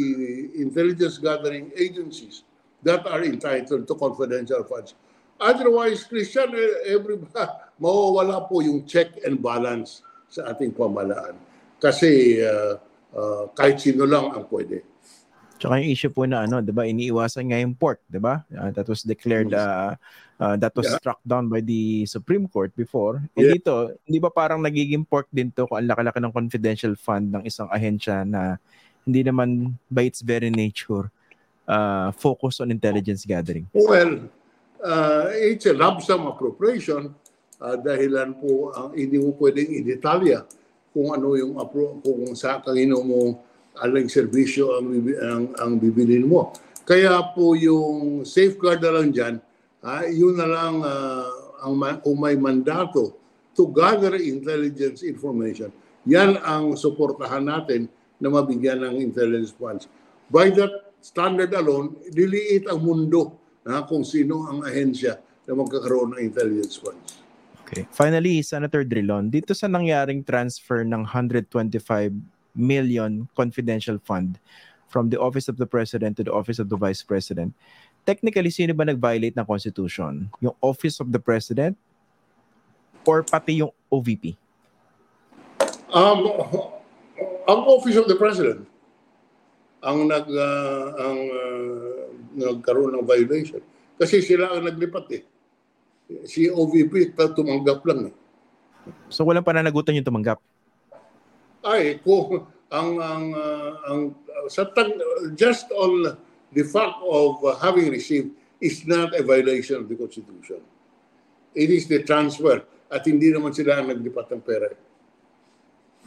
intelligence 0.58 1.20
gathering 1.20 1.70
agencies 1.76 2.42
that 2.82 3.04
are 3.06 3.22
entitled 3.22 3.84
to 3.84 3.94
confidential 3.94 4.64
funds. 4.64 4.96
Otherwise, 5.40 6.04
Christian, 6.04 6.52
eh, 6.52 6.96
everybody, 6.96 7.32
mawawala 7.82 8.44
po 8.48 8.60
yung 8.60 8.84
check 8.84 9.20
and 9.24 9.40
balance 9.40 10.04
sa 10.28 10.52
ating 10.52 10.72
pamalaan. 10.76 11.36
Kasi 11.80 12.40
uh, 12.44 12.76
uh, 13.16 13.44
kahit 13.56 13.80
sino 13.80 14.04
lang 14.04 14.36
ang 14.36 14.44
pwede. 14.52 14.84
Tsaka 15.60 15.76
yung 15.76 15.92
issue 15.92 16.08
po 16.08 16.24
na 16.24 16.48
ano, 16.48 16.64
'di 16.64 16.72
ba, 16.72 16.88
iniiwasan 16.88 17.52
nga 17.52 17.60
yung 17.60 17.76
pork, 17.76 18.00
'di 18.08 18.16
ba? 18.16 18.40
Uh, 18.48 18.72
that 18.72 18.88
was 18.88 19.04
declared 19.04 19.52
uh, 19.52 19.92
uh, 20.40 20.56
that 20.56 20.72
was 20.72 20.88
yeah. 20.88 20.96
struck 20.96 21.20
down 21.28 21.52
by 21.52 21.60
the 21.60 22.08
Supreme 22.08 22.48
Court 22.48 22.72
before. 22.72 23.20
Eh 23.36 23.44
yeah. 23.44 23.52
dito, 23.60 23.92
hindi 24.08 24.18
ba 24.18 24.32
parang 24.32 24.64
nagiging 24.64 25.04
pork 25.04 25.28
din 25.28 25.52
to 25.52 25.68
kung 25.68 25.76
ang 25.76 25.92
laki-laki 25.92 26.18
ng 26.24 26.32
confidential 26.32 26.96
fund 26.96 27.28
ng 27.28 27.44
isang 27.44 27.68
ahensya 27.68 28.24
na 28.24 28.56
hindi 29.04 29.20
naman 29.20 29.76
by 29.92 30.08
its 30.08 30.24
very 30.24 30.48
nature 30.48 31.12
uh, 31.68 32.08
focus 32.16 32.64
on 32.64 32.72
intelligence 32.72 33.28
gathering? 33.28 33.68
Well, 33.76 34.32
uh, 34.80 35.28
it's 35.36 35.68
a 35.68 35.76
lump 35.76 36.00
sum 36.00 36.24
appropriation 36.24 37.12
uh, 37.60 37.76
dahilan 37.76 38.34
po 38.40 38.72
ang 38.72 38.90
uh, 38.90 38.96
hindi 38.96 39.20
mo 39.20 39.36
pwedeng 39.36 39.68
i-detalya 39.68 40.48
kung 40.90 41.12
ano 41.14 41.36
yung 41.38 41.60
appro- 41.60 42.00
kung 42.02 42.32
sa 42.34 42.58
kanino 42.58 43.04
mo 43.04 43.44
aling 43.80 44.08
serbisyo 44.08 44.76
ang, 44.76 44.86
ang, 45.20 45.44
ang 45.56 45.72
bibilin 45.80 46.28
mo. 46.28 46.52
Kaya 46.84 47.20
po 47.32 47.54
yung 47.54 48.22
safeguard 48.26 48.82
na 48.82 48.92
lang 48.92 49.08
dyan, 49.12 49.34
ah, 49.84 50.04
yun 50.08 50.36
na 50.36 50.46
lang 50.48 50.74
uh, 50.84 51.28
ang, 51.64 51.74
kung 52.04 52.18
may 52.20 52.36
mandato 52.36 53.16
to 53.56 53.68
gather 53.72 54.16
intelligence 54.16 55.04
information, 55.04 55.72
yan 56.08 56.40
ang 56.40 56.76
suportahan 56.76 57.44
natin 57.44 57.86
na 58.20 58.28
mabigyan 58.28 58.84
ng 58.84 59.00
intelligence 59.00 59.52
funds. 59.56 59.88
By 60.28 60.52
that 60.56 60.92
standard 61.00 61.52
alone, 61.56 61.96
liliit 62.12 62.68
ang 62.68 62.84
mundo 62.84 63.40
na 63.64 63.84
kung 63.84 64.04
sino 64.04 64.48
ang 64.48 64.64
ahensya 64.64 65.20
na 65.48 65.52
magkakaroon 65.56 66.16
ng 66.16 66.20
intelligence 66.20 66.76
funds. 66.76 67.20
Okay. 67.64 67.86
Finally, 67.94 68.42
Senator 68.42 68.82
Drilon, 68.82 69.30
dito 69.30 69.54
sa 69.54 69.70
nangyaring 69.70 70.26
transfer 70.26 70.82
ng 70.82 71.06
125 71.06 72.39
million 72.54 73.28
confidential 73.36 73.98
fund 74.02 74.38
from 74.90 75.10
the 75.10 75.18
Office 75.20 75.46
of 75.46 75.56
the 75.56 75.66
President 75.66 76.18
to 76.18 76.24
the 76.26 76.34
Office 76.34 76.58
of 76.58 76.68
the 76.68 76.76
Vice 76.76 77.02
President. 77.02 77.54
Technically, 78.04 78.50
sino 78.50 78.74
ba 78.74 78.84
nag-violate 78.84 79.36
ng 79.38 79.46
Constitution? 79.46 80.26
Yung 80.42 80.56
Office 80.58 80.98
of 80.98 81.14
the 81.14 81.20
President 81.22 81.78
or 83.06 83.22
pati 83.22 83.62
yung 83.62 83.70
OVP? 83.92 84.34
Um, 85.94 86.26
ang 87.46 87.60
Office 87.66 87.98
of 87.98 88.10
the 88.10 88.18
President 88.18 88.66
ang 89.80 90.04
nag 90.08 90.28
uh, 90.28 90.86
ang 91.00 91.18
uh, 91.32 92.00
nagkaroon 92.36 93.00
ng 93.00 93.04
violation 93.04 93.60
kasi 93.96 94.20
sila 94.20 94.52
ang 94.52 94.68
naglipat 94.68 95.06
eh. 95.12 95.22
Si 96.28 96.48
OVP 96.50 97.16
tumanggap 97.16 97.80
lang 97.88 98.12
eh. 98.12 98.14
So 99.08 99.24
walang 99.24 99.44
pananagutan 99.44 99.96
yung 99.96 100.08
tumanggap? 100.08 100.40
Ay 101.64 102.00
kung 102.00 102.46
ang 102.70 102.90
ang 103.02 103.24
uh, 103.34 103.70
ang 103.90 104.00
sa 104.48 104.64
tag, 104.70 104.94
just 105.36 105.68
on 105.74 106.16
the 106.54 106.64
fact 106.64 106.98
of 107.04 107.42
uh, 107.44 107.58
having 107.58 107.90
received 107.90 108.32
is 108.62 108.86
not 108.86 109.12
a 109.16 109.22
violation 109.22 109.82
of 109.82 109.86
the 109.88 109.96
Constitution. 109.96 110.62
It 111.54 111.70
is 111.70 111.90
the 111.90 112.06
transfer 112.06 112.62
at 112.90 113.02
hindi 113.06 113.34
naman 113.34 113.54
sila 113.54 113.82
ang 113.82 113.90
naglipat 113.90 114.30
ng 114.30 114.42
pera. 114.42 114.70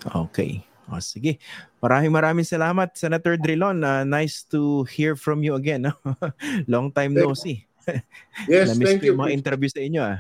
Okay. 0.04 0.64
O, 0.92 1.00
sige. 1.00 1.40
Maraming 1.80 2.12
maraming 2.12 2.48
salamat, 2.48 2.92
Senator 2.96 3.40
Drilon. 3.40 3.84
Uh, 3.84 4.04
nice 4.04 4.44
to 4.52 4.84
hear 4.92 5.16
from 5.16 5.40
you 5.40 5.56
again. 5.56 5.88
Long 6.72 6.92
time 6.92 7.16
no 7.16 7.32
see. 7.32 7.64
yes, 8.52 8.76
thank 8.80 9.04
you. 9.04 9.16
mga 9.16 9.32
interview 9.32 9.70
sa 9.72 9.80
inyo. 9.80 10.02
Ah. 10.04 10.20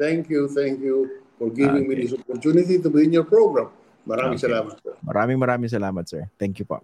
Thank 0.00 0.30
you, 0.30 0.48
thank 0.48 0.80
you 0.80 1.24
for 1.36 1.50
giving 1.50 1.88
okay. 1.88 1.96
me 1.96 2.06
this 2.06 2.14
opportunity 2.14 2.78
to 2.80 2.88
be 2.88 3.04
in 3.04 3.12
your 3.12 3.26
program. 3.26 3.72
Maraming 4.08 4.40
okay. 4.40 4.48
salamat. 4.48 4.74
Sir. 4.80 4.94
Maraming 5.04 5.38
maraming 5.38 5.70
salamat, 5.70 6.04
sir. 6.08 6.24
Thank 6.40 6.56
you 6.56 6.64
po. 6.64 6.80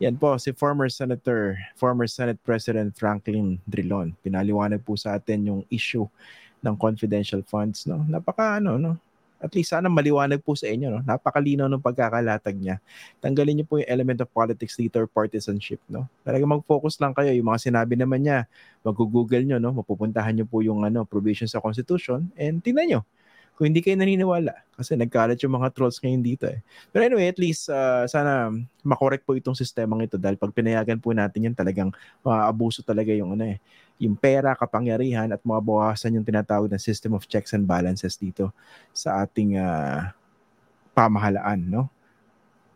Yan 0.00 0.18
po, 0.18 0.34
si 0.40 0.50
former 0.50 0.90
Senator, 0.90 1.54
former 1.78 2.10
Senate 2.10 2.40
President 2.42 2.90
Franklin 2.96 3.60
Drilon. 3.68 4.16
Pinaliwanag 4.24 4.82
po 4.82 4.98
sa 4.98 5.14
atin 5.14 5.46
yung 5.46 5.60
issue 5.70 6.08
ng 6.64 6.74
confidential 6.74 7.44
funds. 7.46 7.86
No? 7.86 8.02
Napaka 8.08 8.58
ano, 8.58 8.80
no? 8.80 8.98
At 9.42 9.54
least 9.58 9.74
sana 9.74 9.90
maliwanag 9.90 10.42
po 10.42 10.54
sa 10.54 10.70
inyo, 10.70 10.86
no? 10.86 11.00
Napakalinaw 11.02 11.66
ng 11.66 11.82
pagkakalatag 11.82 12.54
niya. 12.54 12.78
Tanggalin 13.18 13.58
niyo 13.58 13.66
po 13.66 13.82
yung 13.82 13.90
element 13.90 14.22
of 14.22 14.30
politics 14.30 14.78
dito 14.78 15.02
or 15.02 15.10
partisanship, 15.10 15.82
no? 15.90 16.06
Talaga 16.22 16.46
mag-focus 16.46 16.98
lang 17.02 17.10
kayo. 17.10 17.34
Yung 17.34 17.50
mga 17.50 17.70
sinabi 17.70 17.98
naman 17.98 18.22
niya, 18.22 18.46
mag-google 18.86 19.42
niyo, 19.42 19.58
no? 19.58 19.74
Mapupuntahan 19.74 20.34
niyo 20.34 20.46
po 20.46 20.62
yung 20.62 20.86
ano, 20.86 21.02
provision 21.02 21.50
sa 21.50 21.58
Constitution 21.58 22.30
and 22.38 22.62
tingnan 22.62 22.86
niyo 22.86 23.00
kung 23.56 23.68
hindi 23.68 23.84
kayo 23.84 23.94
naniniwala. 24.00 24.52
Kasi 24.74 24.96
nagkalat 24.96 25.38
yung 25.44 25.54
mga 25.60 25.70
trolls 25.76 26.00
ngayon 26.00 26.22
dito 26.24 26.48
eh. 26.48 26.64
Pero 26.90 27.06
anyway, 27.06 27.28
at 27.28 27.38
least 27.38 27.68
uh, 27.68 28.08
sana 28.08 28.50
makorek 28.82 29.22
po 29.22 29.36
itong 29.36 29.54
sistemang 29.54 30.02
ito 30.02 30.16
dahil 30.16 30.40
pag 30.40 30.50
pinayagan 30.50 30.98
po 30.98 31.12
natin 31.12 31.52
yan 31.52 31.54
talagang 31.54 31.92
maabuso 32.24 32.80
uh, 32.82 32.86
talaga 32.88 33.12
yung 33.12 33.36
ano 33.36 33.54
eh, 33.54 33.62
yung 34.02 34.16
pera, 34.18 34.56
kapangyarihan 34.58 35.30
at 35.30 35.38
mabawasan 35.44 36.18
yung 36.18 36.26
tinatawag 36.26 36.66
na 36.72 36.80
system 36.80 37.14
of 37.14 37.28
checks 37.28 37.54
and 37.54 37.68
balances 37.68 38.18
dito 38.18 38.50
sa 38.90 39.22
ating 39.22 39.60
uh, 39.60 40.10
pamahalaan, 40.96 41.60
no? 41.62 41.86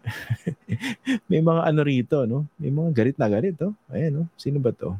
May 1.30 1.42
mga 1.42 1.62
ano 1.66 1.80
rito, 1.82 2.16
no? 2.28 2.46
May 2.60 2.70
mga 2.70 2.90
garit 2.94 3.16
na 3.18 3.26
garit, 3.26 3.58
oh. 3.64 3.74
Ayan, 3.90 4.22
no? 4.22 4.24
Sino 4.38 4.62
ba 4.62 4.70
to? 4.70 4.94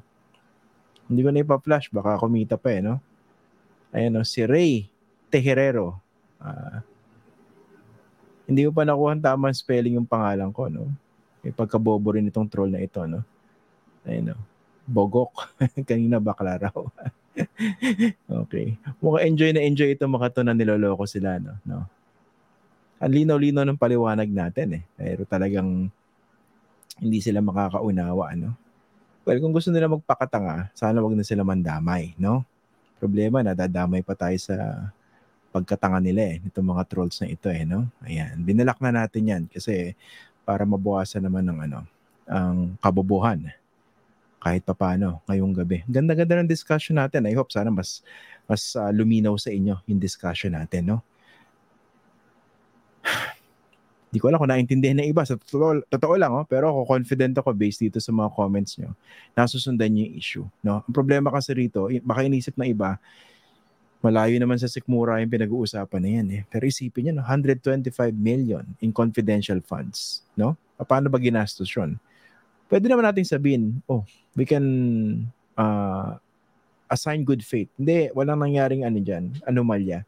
Hindi 1.06 1.22
ko 1.22 1.30
na 1.30 1.46
ipa-flash, 1.46 1.92
baka 1.94 2.18
kumita 2.18 2.58
pa 2.58 2.74
eh, 2.74 2.82
no? 2.82 2.98
Ayan, 3.94 4.18
no? 4.18 4.26
Si 4.26 4.42
Ray 4.42 4.95
Tejerero. 5.28 5.98
Uh, 6.38 6.80
hindi 8.46 8.62
ko 8.62 8.70
pa 8.70 8.86
nakuha 8.86 9.18
ang 9.18 9.24
tamang 9.24 9.54
spelling 9.54 9.98
yung 9.98 10.06
pangalan 10.06 10.54
ko, 10.54 10.70
no? 10.70 10.86
May 11.42 11.50
pagkabobo 11.50 12.14
rin 12.14 12.30
itong 12.30 12.46
troll 12.46 12.70
na 12.70 12.78
ito, 12.78 13.02
no? 13.06 13.26
Ayun, 14.06 14.32
no? 14.32 14.38
Bogok. 14.86 15.58
Kanina 15.88 16.22
bakla 16.22 16.70
raw. 16.70 16.78
okay. 18.46 18.78
Mukhang 19.02 19.34
enjoy 19.34 19.50
na 19.50 19.66
enjoy 19.66 19.90
itong 19.92 20.14
mga 20.14 20.30
to 20.30 20.40
na 20.46 20.54
niloloko 20.54 21.04
sila, 21.10 21.42
no? 21.42 21.58
no? 21.66 21.82
Ang 23.02 23.12
linaw-linaw 23.12 23.66
ng 23.66 23.78
paliwanag 23.82 24.30
natin, 24.30 24.80
eh. 24.80 24.84
Pero 24.94 25.26
talagang 25.26 25.90
hindi 27.02 27.18
sila 27.20 27.42
makakaunawa, 27.42 28.32
no? 28.38 28.54
Well, 29.26 29.42
kung 29.42 29.50
gusto 29.50 29.74
nila 29.74 29.90
magpakatanga, 29.90 30.70
sana 30.70 31.02
wag 31.02 31.18
na 31.18 31.26
sila 31.26 31.42
mandamay, 31.42 32.14
no? 32.14 32.46
Problema, 33.02 33.42
nadadamay 33.42 34.06
pa 34.06 34.14
tayo 34.14 34.38
sa 34.38 34.86
pagkatanga 35.56 36.04
nila 36.04 36.36
eh, 36.36 36.44
itong 36.44 36.68
mga 36.76 36.84
trolls 36.84 37.16
na 37.24 37.32
ito 37.32 37.48
eh, 37.48 37.64
no? 37.64 37.88
Ayan, 38.04 38.44
binalak 38.44 38.76
na 38.84 38.92
natin 38.92 39.22
yan 39.24 39.42
kasi 39.48 39.96
para 40.44 40.68
mabawasan 40.68 41.24
naman 41.24 41.48
ng 41.48 41.58
ano, 41.64 41.80
ang 42.28 42.76
kabobohan 42.84 43.48
kahit 44.36 44.62
papaano 44.62 45.24
ngayong 45.26 45.56
gabi. 45.56 45.82
Ganda-ganda 45.88 46.38
ng 46.38 46.46
discussion 46.46 47.00
natin. 47.00 47.26
I 47.26 47.34
hope 47.34 47.50
sana 47.50 47.72
mas 47.72 48.04
mas 48.46 48.76
uh, 48.78 48.92
luminaw 48.94 49.34
sa 49.40 49.50
inyo 49.50 49.80
yung 49.90 49.98
discussion 49.98 50.54
natin, 50.54 50.94
no? 50.94 50.98
Hindi 54.06 54.22
ko 54.22 54.30
alam 54.30 54.38
kung 54.38 54.52
naintindihan 54.54 55.02
ng 55.02 55.10
iba. 55.10 55.26
Sa 55.26 55.34
totoo, 55.34 55.82
totoo 55.90 56.14
lang, 56.14 56.30
oh, 56.30 56.46
pero 56.46 56.70
ako 56.70 56.86
confident 56.86 57.34
ako 57.42 57.50
based 57.58 57.82
dito 57.82 57.98
sa 57.98 58.14
mga 58.14 58.30
comments 58.38 58.78
nyo. 58.78 58.94
Nasusundan 59.34 59.90
nyo 59.90 60.06
yung 60.06 60.14
issue. 60.14 60.46
No? 60.62 60.86
Ang 60.86 60.94
problema 60.94 61.34
kasi 61.34 61.50
rito, 61.50 61.90
baka 62.06 62.22
inisip 62.22 62.54
ng 62.54 62.70
iba, 62.70 63.02
Malayo 64.06 64.38
naman 64.38 64.54
sa 64.54 64.70
sikmura 64.70 65.18
yung 65.18 65.34
pinag-uusapan 65.34 65.98
na 65.98 66.10
yan 66.22 66.26
eh. 66.30 66.42
Pero 66.46 66.62
isipin 66.62 67.10
niyo, 67.10 67.12
no, 67.18 67.26
125 67.26 67.90
million 68.14 68.62
in 68.78 68.94
confidential 68.94 69.58
funds. 69.58 70.22
No? 70.38 70.54
Paano 70.78 71.10
ba 71.10 71.18
ginastos 71.18 71.66
yun? 71.74 71.98
Pwede 72.70 72.86
naman 72.86 73.02
nating 73.02 73.26
sabihin, 73.26 73.82
oh, 73.90 74.06
we 74.38 74.46
can 74.46 74.62
uh, 75.58 76.14
assign 76.86 77.26
good 77.26 77.42
faith. 77.42 77.66
Hindi, 77.74 78.14
walang 78.14 78.46
nangyaring 78.46 78.86
ano 78.86 79.02
dyan, 79.02 79.42
anomalya. 79.42 80.06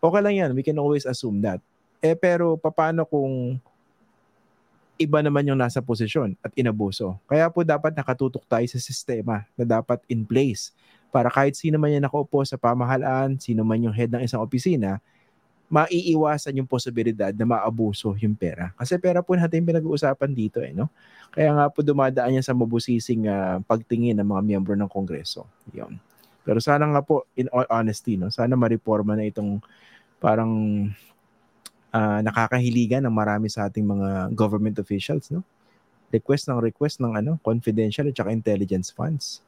Okay 0.00 0.20
lang 0.24 0.34
yan, 0.40 0.50
we 0.56 0.64
can 0.64 0.80
always 0.80 1.04
assume 1.04 1.44
that. 1.44 1.60
Eh 2.00 2.16
pero 2.16 2.56
paano 2.56 3.04
kung 3.04 3.60
iba 4.96 5.18
naman 5.20 5.44
yung 5.44 5.58
nasa 5.58 5.84
posisyon 5.84 6.38
at 6.40 6.54
inabuso. 6.56 7.18
Kaya 7.28 7.50
po 7.52 7.66
dapat 7.66 7.92
nakatutok 7.92 8.46
tayo 8.48 8.64
sa 8.70 8.80
sistema 8.80 9.44
na 9.58 9.64
dapat 9.68 10.00
in 10.08 10.22
place 10.24 10.70
para 11.14 11.30
kahit 11.30 11.54
sino 11.54 11.78
man 11.78 11.94
yung 11.94 12.02
nakaupo 12.02 12.42
sa 12.42 12.58
pamahalaan, 12.58 13.38
sino 13.38 13.62
man 13.62 13.78
yung 13.78 13.94
head 13.94 14.10
ng 14.10 14.26
isang 14.26 14.42
opisina, 14.42 14.98
maiiwasan 15.70 16.58
yung 16.58 16.66
posibilidad 16.66 17.30
na 17.30 17.46
maabuso 17.46 18.18
yung 18.18 18.34
pera. 18.34 18.74
Kasi 18.74 18.98
pera 18.98 19.22
po 19.22 19.38
natin 19.38 19.62
yung 19.62 19.70
pinag-uusapan 19.70 20.30
dito 20.34 20.58
eh, 20.58 20.74
no? 20.74 20.90
Kaya 21.30 21.54
nga 21.54 21.70
po 21.70 21.86
dumadaan 21.86 22.34
yan 22.34 22.42
sa 22.42 22.50
mabusising 22.50 23.30
uh, 23.30 23.62
pagtingin 23.62 24.18
ng 24.18 24.26
mga 24.26 24.42
miyembro 24.42 24.74
ng 24.74 24.90
Kongreso. 24.90 25.46
Yun. 25.70 26.02
Pero 26.42 26.58
sana 26.58 26.82
nga 26.90 26.98
po, 27.00 27.30
in 27.38 27.46
all 27.54 27.66
honesty, 27.70 28.18
no? 28.18 28.34
sana 28.34 28.58
mareforma 28.58 29.14
na 29.14 29.30
itong 29.30 29.62
parang 30.18 30.50
uh, 31.94 32.20
nakakahiligan 32.26 33.06
ng 33.06 33.14
marami 33.14 33.46
sa 33.46 33.70
ating 33.70 33.86
mga 33.86 34.34
government 34.34 34.82
officials, 34.82 35.30
no? 35.30 35.46
Request 36.10 36.50
ng 36.50 36.58
request 36.58 36.98
ng 37.02 37.14
ano, 37.14 37.38
confidential 37.42 38.06
at 38.10 38.14
saka 38.14 38.34
intelligence 38.34 38.90
funds 38.90 39.42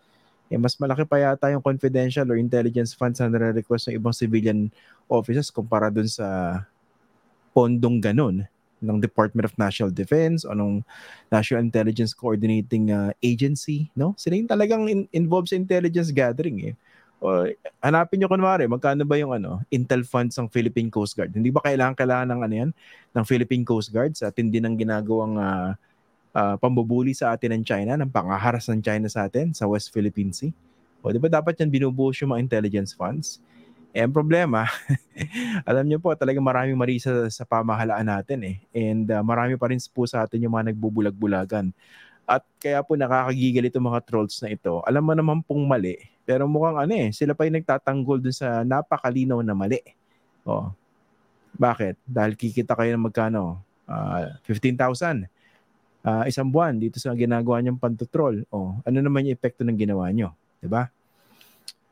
eh, 0.47 0.59
mas 0.59 0.79
malaki 0.79 1.03
pa 1.03 1.19
yata 1.19 1.51
yung 1.51 1.65
confidential 1.65 2.27
or 2.31 2.39
intelligence 2.39 2.95
funds 2.95 3.19
na 3.19 3.27
nare-request 3.27 3.91
ng 3.91 3.99
ibang 3.99 4.15
civilian 4.15 4.71
offices 5.11 5.51
kumpara 5.51 5.91
dun 5.91 6.07
sa 6.07 6.61
pondong 7.51 7.99
ganun 7.99 8.47
ng 8.79 8.99
Department 9.01 9.49
of 9.49 9.57
National 9.57 9.89
Defense 9.91 10.45
o 10.45 10.53
ng 10.53 10.85
National 11.33 11.65
Intelligence 11.65 12.13
Coordinating 12.13 12.93
uh, 12.93 13.11
Agency, 13.25 13.89
no? 13.97 14.13
Sila 14.21 14.37
yung 14.37 14.51
talagang 14.51 14.87
in- 14.87 15.09
involved 15.11 15.49
sa 15.51 15.57
intelligence 15.57 16.13
gathering 16.13 16.73
eh. 16.73 16.75
O, 17.17 17.49
hanapin 17.81 18.21
nyo 18.21 18.29
kunwari, 18.29 18.69
magkano 18.69 19.09
ba 19.09 19.17
yung 19.17 19.33
ano, 19.33 19.65
intel 19.73 20.05
funds 20.05 20.37
ng 20.37 20.53
Philippine 20.53 20.93
Coast 20.93 21.17
Guard? 21.17 21.33
Hindi 21.33 21.49
ba 21.49 21.65
kailangan 21.65 21.97
kailangan 21.97 22.29
ng 22.29 22.41
ano 22.45 22.55
yan, 22.55 22.71
ng 23.17 23.25
Philippine 23.25 23.65
Coast 23.65 23.89
Guard 23.89 24.13
sa 24.13 24.29
tindi 24.29 24.61
ng 24.61 24.77
ginagawang 24.77 25.41
uh, 25.41 25.73
uh, 26.37 26.55
pambubuli 26.61 27.17
sa 27.17 27.33
atin 27.33 27.57
ng 27.57 27.65
China, 27.65 27.97
ng 27.97 28.13
pangaharas 28.13 28.69
ng 28.69 28.85
China 28.85 29.09
sa 29.09 29.25
atin 29.25 29.57
sa 29.57 29.65
West 29.65 29.89
Philippine 29.89 30.37
Sea. 30.37 30.53
O 31.01 31.09
di 31.09 31.17
ba 31.17 31.33
dapat 31.33 31.57
yan 31.57 31.73
binubuhos 31.73 32.21
yung 32.21 32.37
mga 32.37 32.45
intelligence 32.45 32.93
funds? 32.93 33.41
Eh, 33.97 34.05
ang 34.05 34.13
problema, 34.13 34.69
alam 35.71 35.89
niyo 35.89 35.97
po, 35.97 36.13
talaga 36.13 36.37
maraming 36.37 36.77
mali 36.77 37.01
sa, 37.01 37.25
pamahalaan 37.49 38.05
natin 38.05 38.45
eh. 38.45 38.57
And 38.77 39.09
uh, 39.09 39.25
marami 39.25 39.57
pa 39.57 39.73
rin 39.73 39.81
po 39.89 40.05
sa 40.05 40.29
atin 40.29 40.45
yung 40.45 40.53
mga 40.53 40.77
nagbubulag-bulagan. 40.77 41.73
At 42.29 42.45
kaya 42.61 42.85
po 42.85 42.99
nakakagigil 42.99 43.71
itong 43.71 43.89
mga 43.89 44.05
trolls 44.05 44.37
na 44.45 44.53
ito. 44.53 44.85
Alam 44.85 45.01
mo 45.01 45.13
naman 45.17 45.39
pong 45.41 45.65
mali. 45.65 45.97
Pero 46.29 46.45
mukhang 46.45 46.77
ano 46.77 46.93
eh, 46.93 47.09
sila 47.15 47.33
pa 47.33 47.49
yung 47.49 47.57
nagtatanggol 47.57 48.19
dun 48.21 48.37
sa 48.37 48.67
napakalinaw 48.67 49.41
na 49.41 49.55
mali. 49.57 49.81
Oh. 50.45 50.75
Bakit? 51.57 51.97
Dahil 52.05 52.37
kikita 52.37 52.77
kayo 52.77 52.93
ng 52.93 53.09
magkano? 53.09 53.63
Uh, 53.87 54.35
15,000 54.45 55.31
uh, 56.07 56.25
isang 56.31 56.47
buwan 56.47 56.79
dito 56.79 57.03
sa 57.03 57.11
ginagawa 57.19 57.59
niyong 57.59 57.83
pantutrol. 57.83 58.47
O, 58.55 58.79
ano 58.87 58.99
naman 59.03 59.27
yung 59.27 59.35
epekto 59.35 59.67
ng 59.67 59.75
ginawa 59.75 60.07
niyo? 60.15 60.31
ba? 60.31 60.63
Diba? 60.63 60.83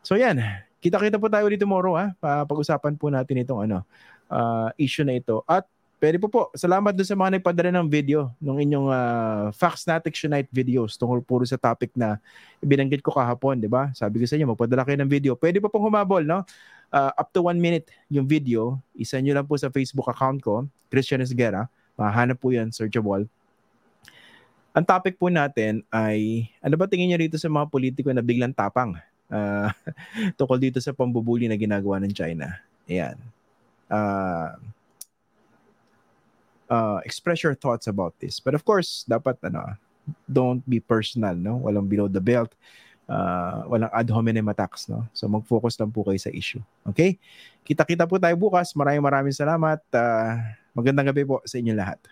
So 0.07 0.15
yan, 0.15 0.39
kita-kita 0.79 1.19
po 1.19 1.27
tayo 1.27 1.51
dito 1.51 1.67
tomorrow 1.67 1.99
ha. 1.99 2.15
Pag-usapan 2.23 2.95
po 2.95 3.11
natin 3.11 3.43
itong 3.43 3.67
ano, 3.67 3.83
uh, 4.31 4.71
issue 4.79 5.03
na 5.03 5.19
ito. 5.19 5.43
At 5.49 5.67
pwede 5.99 6.21
po 6.21 6.29
po, 6.29 6.41
salamat 6.53 6.93
dun 6.93 7.09
sa 7.09 7.17
mga 7.17 7.41
nagpadala 7.41 7.73
ng 7.81 7.89
video 7.89 8.29
ng 8.37 8.61
inyong 8.69 8.89
uh, 8.93 9.45
Faxnatics 9.57 10.21
Unite 10.29 10.53
videos 10.53 11.01
tungkol 11.01 11.25
puro 11.25 11.49
sa 11.49 11.57
topic 11.57 11.97
na 11.97 12.21
ibinanggit 12.61 13.01
ko 13.01 13.17
kahapon, 13.17 13.57
di 13.57 13.71
ba? 13.71 13.89
Sabi 13.97 14.21
ko 14.21 14.29
sa 14.29 14.37
inyo, 14.37 14.53
magpadala 14.53 14.85
kayo 14.85 15.01
ng 15.01 15.11
video. 15.11 15.33
Pwede 15.35 15.59
po 15.59 15.73
pong 15.73 15.89
humabol, 15.89 16.23
no? 16.23 16.45
Uh, 16.95 17.11
up 17.19 17.33
to 17.35 17.43
one 17.43 17.59
minute 17.59 17.91
yung 18.13 18.29
video. 18.29 18.79
Isa 18.95 19.19
nyo 19.19 19.35
lang 19.35 19.49
po 19.49 19.57
sa 19.57 19.73
Facebook 19.73 20.07
account 20.07 20.45
ko, 20.45 20.69
Christian 20.93 21.25
Esguera. 21.25 21.67
Mahanap 21.97 22.39
po 22.39 22.53
yan, 22.53 22.71
searchable. 22.71 23.25
Ang 24.75 24.83
topic 24.83 25.15
po 25.15 25.31
natin 25.31 25.87
ay, 25.95 26.51
ano 26.59 26.75
ba 26.75 26.91
tingin 26.91 27.07
niyo 27.07 27.19
rito 27.23 27.39
sa 27.39 27.47
mga 27.47 27.71
politiko 27.71 28.11
na 28.11 28.19
biglang 28.19 28.51
tapang 28.51 28.99
uh, 29.31 29.71
tungkol 30.39 30.59
dito 30.59 30.83
sa 30.83 30.91
pambubuli 30.91 31.47
na 31.47 31.55
ginagawa 31.55 32.03
ng 32.03 32.11
China? 32.11 32.59
Ayan. 32.91 33.15
Uh, 33.87 34.59
uh, 36.67 36.99
express 37.07 37.47
your 37.47 37.55
thoughts 37.55 37.87
about 37.87 38.19
this. 38.19 38.43
But 38.43 38.59
of 38.59 38.67
course, 38.67 39.07
dapat 39.07 39.39
ano, 39.47 39.79
don't 40.27 40.67
be 40.67 40.83
personal, 40.83 41.39
no? 41.39 41.63
Walang 41.63 41.87
below 41.87 42.11
the 42.11 42.21
belt. 42.21 42.51
Uh, 43.07 43.69
walang 43.71 43.93
ad 43.95 44.11
hominem 44.11 44.49
attacks, 44.51 44.91
no? 44.91 45.07
So 45.15 45.31
mag-focus 45.31 45.79
lang 45.79 45.95
po 45.95 46.03
kayo 46.03 46.19
sa 46.19 46.35
issue. 46.35 46.61
Okay? 46.91 47.21
Kita-kita 47.63 48.11
po 48.11 48.19
tayo 48.19 48.35
bukas. 48.35 48.75
Maraming 48.75 49.07
maraming 49.07 49.37
salamat. 49.37 49.79
Uh, 49.95 50.43
magandang 50.75 51.15
gabi 51.15 51.23
po 51.23 51.39
sa 51.47 51.63
inyo 51.63 51.79
lahat. 51.79 52.03